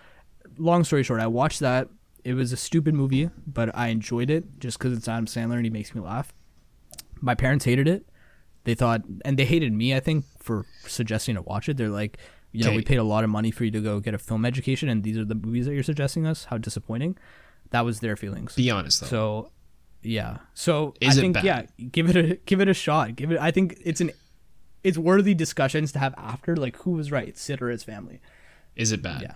[0.58, 1.90] long story short, I watched that.
[2.24, 5.66] It was a stupid movie, but I enjoyed it just because it's Adam Sandler and
[5.66, 6.34] he makes me laugh.
[7.22, 8.06] My parents hated it.
[8.64, 9.96] They thought, and they hated me.
[9.96, 11.78] I think for suggesting to watch it.
[11.78, 12.18] They're like,
[12.52, 14.46] you know, we paid a lot of money for you to go get a film
[14.46, 16.46] education, and these are the movies that you're suggesting us.
[16.46, 17.18] How disappointing.
[17.72, 18.56] That was their feelings.
[18.56, 19.08] Be honest though.
[19.08, 19.52] So,
[20.02, 20.38] yeah.
[20.54, 21.44] So Is I it think bad?
[21.46, 23.16] yeah, give it a give it a shot.
[23.16, 23.40] Give it.
[23.40, 24.12] I think it's an
[24.88, 26.56] it's worthy discussions to have after.
[26.56, 28.20] Like who was right, Sid or his family.
[28.76, 29.22] is it bad?
[29.22, 29.34] Yeah.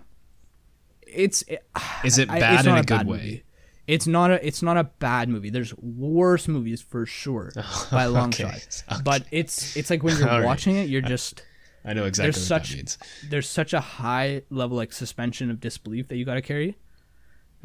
[1.08, 1.66] It's it,
[2.04, 3.18] Is it I- bad it's in a good way?
[3.18, 3.44] movie.
[3.88, 5.50] It's not a it's not a bad movie.
[5.50, 7.52] There's worse movies for sure
[7.92, 8.44] by a long Okay.
[8.44, 9.02] shot.
[9.04, 10.46] But it's it's like when you're All right.
[10.46, 11.44] watching it, you're just
[11.84, 12.98] I know exactly There's what such- that means.
[13.30, 16.78] there's such a high level like suspension of disbelief that you got to carry.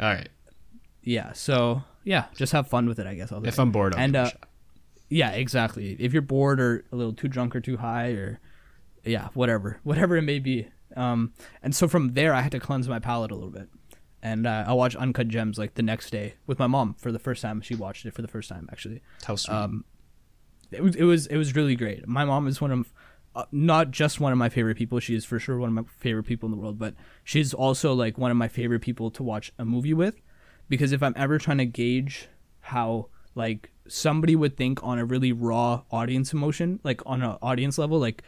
[0.01, 0.29] All right.
[1.03, 1.33] Yeah.
[1.35, 3.07] So yeah, just have fun with it.
[3.07, 3.31] I guess.
[3.31, 3.59] I'll If.
[3.61, 4.46] I'm bored, I'll And, give it a uh.
[5.09, 5.97] Yeah, exactly.
[5.99, 8.41] If you're bored or a little too drunk or too high or
[9.05, 10.69] yeah, whatever, whatever it may be.
[10.97, 11.33] Um,
[11.63, 13.69] and so from there, I had to cleanse my palate a little bit,
[14.23, 17.19] and uh, I watched Uncut Gems like the next day with my mom for the
[17.19, 17.61] first time.
[17.61, 19.03] She watched it for the first time actually.
[19.25, 19.55] How sweet.
[19.55, 19.85] Um,
[20.71, 22.07] it was it was it was really great.
[22.09, 22.93] My mom is one of
[23.35, 24.99] uh, not just one of my favorite people.
[24.99, 27.93] She is for sure one of my favorite people in the world, but she's also
[27.93, 30.23] like one of my favorite people to watch a movie with,
[30.69, 32.29] because if I'm ever trying to gauge
[32.61, 37.79] how like somebody would think on a really raw audience emotion, like on an audience
[37.79, 38.23] level, like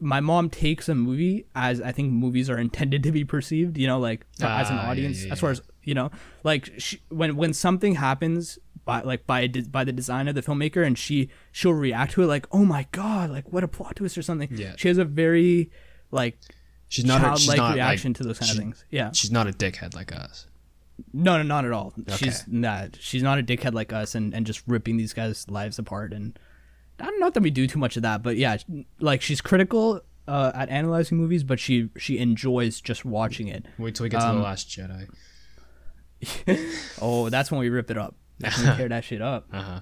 [0.00, 3.86] my mom takes a movie as I think movies are intended to be perceived, you
[3.86, 6.10] know, like as an Ah, yeah, audience, yeah, as far as you know,
[6.44, 10.42] like she, when when something happens by like by a by the design of the
[10.42, 13.96] filmmaker, and she she'll react to it like, oh my god, like what a plot
[13.96, 14.48] twist or something.
[14.52, 14.74] Yeah.
[14.76, 15.70] she has a very
[16.10, 16.38] like
[16.90, 17.20] She's not.
[17.20, 18.84] A, she's childlike not reaction like, to those kind she- of things.
[18.90, 20.46] Yeah, She's not a dickhead like us.
[21.12, 21.94] No, no, not at all.
[22.16, 22.96] She's not.
[23.00, 26.12] She's not a dickhead like us, and and just ripping these guys' lives apart.
[26.12, 26.38] And
[27.00, 28.56] I don't know that we do too much of that, but yeah,
[29.00, 33.66] like she's critical uh, at analyzing movies, but she she enjoys just watching it.
[33.78, 35.08] Wait till we get to Um, the Last Jedi.
[37.00, 38.16] Oh, that's when we rip it up.
[38.38, 39.46] That's when we tear that shit up.
[39.52, 39.80] Uh huh.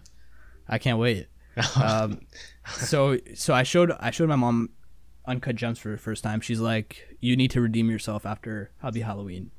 [0.68, 1.28] I can't wait.
[1.76, 2.20] Um,
[2.74, 4.68] so so I showed I showed my mom
[5.26, 6.40] Uncut Gems for the first time.
[6.42, 9.50] She's like, "You need to redeem yourself after Hubie Halloween."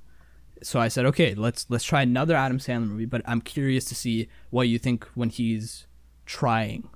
[0.64, 3.95] So I said, "Okay, let's let's try another Adam Sandler movie." But I'm curious to
[3.95, 5.88] see what you think when he's
[6.26, 6.89] trying,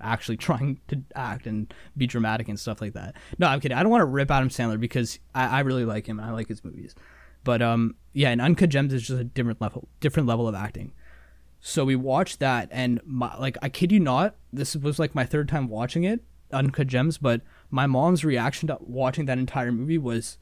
[0.00, 3.14] actually trying to act and be dramatic and stuff like that.
[3.38, 3.76] No, I'm kidding.
[3.76, 6.18] I don't want to rip Adam Sandler because I, I really like him.
[6.18, 6.94] and I like his movies.
[7.44, 10.92] But um, yeah, and Uncut Gems is just a different level, different level of acting.
[11.60, 15.24] So we watched that, and my, like I kid you not, this was like my
[15.24, 16.20] third time watching it,
[16.52, 17.18] Uncut Gems.
[17.18, 20.38] But my mom's reaction to watching that entire movie was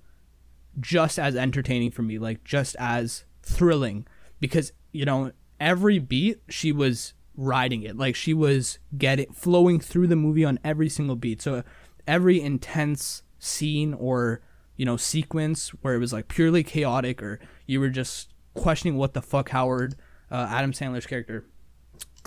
[0.81, 4.07] just as entertaining for me, like just as thrilling,
[4.41, 10.07] because you know every beat she was riding it, like she was getting flowing through
[10.07, 11.43] the movie on every single beat.
[11.43, 11.63] So
[12.07, 14.41] every intense scene or
[14.77, 19.15] you know sequence where it was like purely chaotic or you were just questioning what
[19.15, 19.97] the fuck Howard
[20.31, 21.45] uh, Adam Sandler's character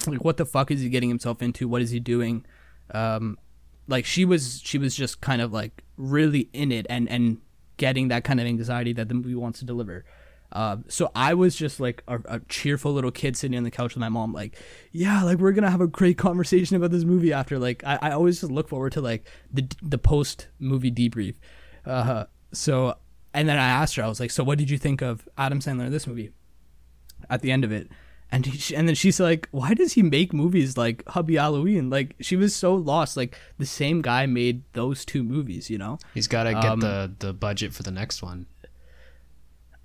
[0.08, 1.68] like what the fuck is he getting himself into?
[1.68, 2.46] What is he doing?
[2.94, 3.38] Um
[3.88, 7.40] like she was she was just kind of like really in it and and
[7.80, 10.06] getting that kind of anxiety that the movie wants to deliver
[10.52, 13.94] uh, so I was just like a, a cheerful little kid sitting on the couch
[13.94, 14.58] with my mom, like,
[14.92, 17.60] yeah, like we're gonna have a great conversation about this movie after.
[17.60, 21.36] Like, I, I always just look forward to like the the post movie debrief.
[21.86, 22.96] Uh, so,
[23.34, 25.60] and then I asked her, I was like, so what did you think of Adam
[25.60, 26.32] Sandler in this movie?
[27.30, 27.90] At the end of it,
[28.32, 31.90] and he, and then she's like, why does he make movies like Hubie Halloween?
[31.90, 33.18] Like she was so lost.
[33.18, 35.98] Like the same guy made those two movies, you know?
[36.14, 38.46] He's got to get Um, the the budget for the next one.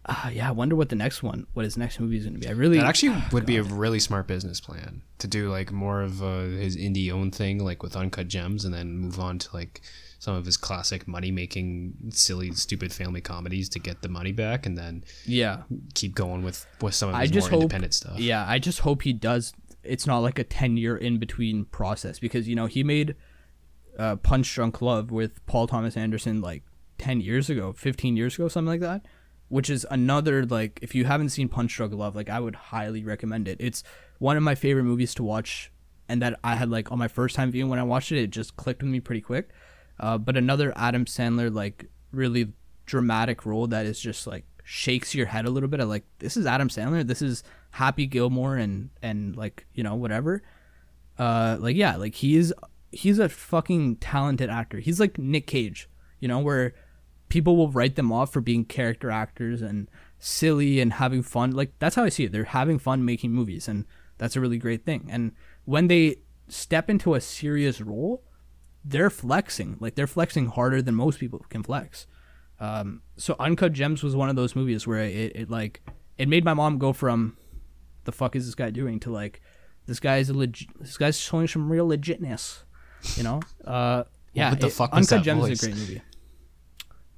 [0.06, 2.40] Uh, yeah, I wonder what the next one, what his next movie is going to
[2.40, 2.46] be.
[2.46, 6.02] I really That actually would be a really smart business plan to do like more
[6.02, 9.48] of uh, his indie own thing, like with Uncut Gems, and then move on to
[9.54, 9.80] like
[10.24, 14.64] some of his classic money making, silly, stupid family comedies to get the money back,
[14.64, 15.64] and then yeah.
[15.92, 18.18] keep going with with some of I his just more hope, independent stuff.
[18.18, 19.52] yeah, I just hope he does.
[19.82, 23.16] It's not like a ten year in between process because you know he made
[23.98, 26.62] uh, Punch Drunk Love with Paul Thomas Anderson like
[26.96, 29.04] ten years ago, fifteen years ago, something like that.
[29.48, 33.04] Which is another like if you haven't seen Punch Drunk Love, like I would highly
[33.04, 33.58] recommend it.
[33.60, 33.84] It's
[34.20, 35.70] one of my favorite movies to watch,
[36.08, 38.30] and that I had like on my first time viewing when I watched it, it
[38.30, 39.50] just clicked with me pretty quick.
[40.00, 42.52] Uh, but another Adam Sandler like really
[42.86, 45.80] dramatic role that is just like shakes your head a little bit.
[45.80, 49.94] of like this is Adam Sandler, this is Happy Gilmore, and and like you know
[49.94, 50.42] whatever.
[51.18, 52.52] Uh, like yeah, like he is
[52.90, 54.78] he's a fucking talented actor.
[54.78, 55.88] He's like Nick Cage,
[56.20, 56.74] you know, where
[57.28, 59.88] people will write them off for being character actors and
[60.18, 61.52] silly and having fun.
[61.52, 62.32] Like that's how I see it.
[62.32, 63.84] They're having fun making movies, and
[64.18, 65.08] that's a really great thing.
[65.10, 65.32] And
[65.64, 66.16] when they
[66.48, 68.23] step into a serious role,
[68.84, 69.76] they're flexing.
[69.80, 72.06] Like they're flexing harder than most people can flex.
[72.60, 75.82] Um, so Uncut Gems was one of those movies where it, it like
[76.18, 77.36] it made my mom go from
[78.04, 79.40] the fuck is this guy doing to like
[79.86, 82.62] this guy's a leg- this guy's showing some real legitness,
[83.16, 83.40] you know.
[83.64, 85.50] Uh, yeah, what the it- fuck was Uncut that Gems voice?
[85.52, 86.02] is a great movie.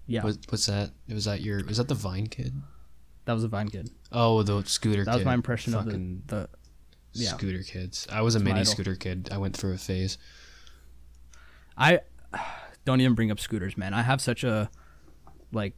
[0.09, 0.93] Yeah, Was, was that?
[1.09, 1.64] Was that your?
[1.64, 2.55] Was that the Vine kid?
[3.25, 3.91] that was a Vine kid.
[4.12, 5.05] Oh, the scooter.
[5.05, 6.49] That was my impression of the, the
[7.12, 7.31] yeah.
[7.31, 8.07] scooter kids.
[8.11, 9.29] I was a mini scooter kid.
[9.33, 10.17] I went through a phase.
[11.77, 12.01] I
[12.85, 13.95] don't even bring up scooters, man.
[13.95, 14.70] I have such a
[15.53, 15.74] like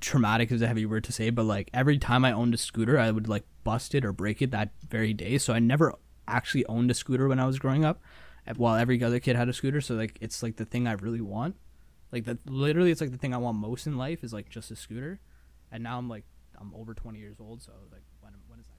[0.00, 2.98] traumatic is a heavy word to say, but like every time I owned a scooter,
[2.98, 5.38] I would like bust it or break it that very day.
[5.38, 5.94] So I never
[6.28, 8.00] actually owned a scooter when I was growing up,
[8.46, 9.80] eh, while every other kid had a scooter.
[9.80, 11.56] So like it's like the thing I really want.
[12.12, 14.70] Like that literally it's like the thing I want most in life is like just
[14.70, 15.20] a scooter.
[15.70, 16.24] And now I'm like
[16.58, 18.72] I'm over 20 years old, so like when when is that?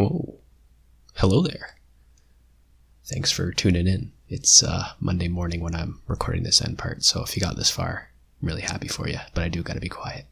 [0.00, 0.40] Whoa.
[1.14, 1.77] Hello there.
[3.08, 4.12] Thanks for tuning in.
[4.28, 7.70] It's uh, Monday morning when I'm recording this end part, so if you got this
[7.70, 8.10] far,
[8.42, 9.16] I'm really happy for you.
[9.32, 10.26] But I do got to be quiet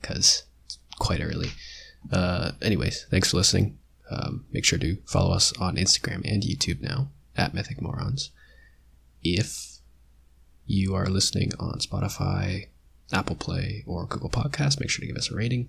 [0.00, 1.50] because it's quite early.
[2.12, 3.78] Uh, anyways, thanks for listening.
[4.12, 8.30] Um, make sure to follow us on Instagram and YouTube now at Mythic Morons.
[9.24, 9.78] If
[10.66, 12.68] you are listening on Spotify,
[13.12, 15.68] Apple Play, or Google Podcast, make sure to give us a rating.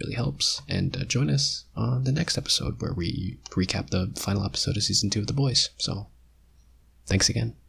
[0.00, 0.62] Really helps.
[0.68, 4.82] And uh, join us on the next episode where we recap the final episode of
[4.82, 5.70] season two of The Boys.
[5.78, 6.08] So,
[7.06, 7.59] thanks again.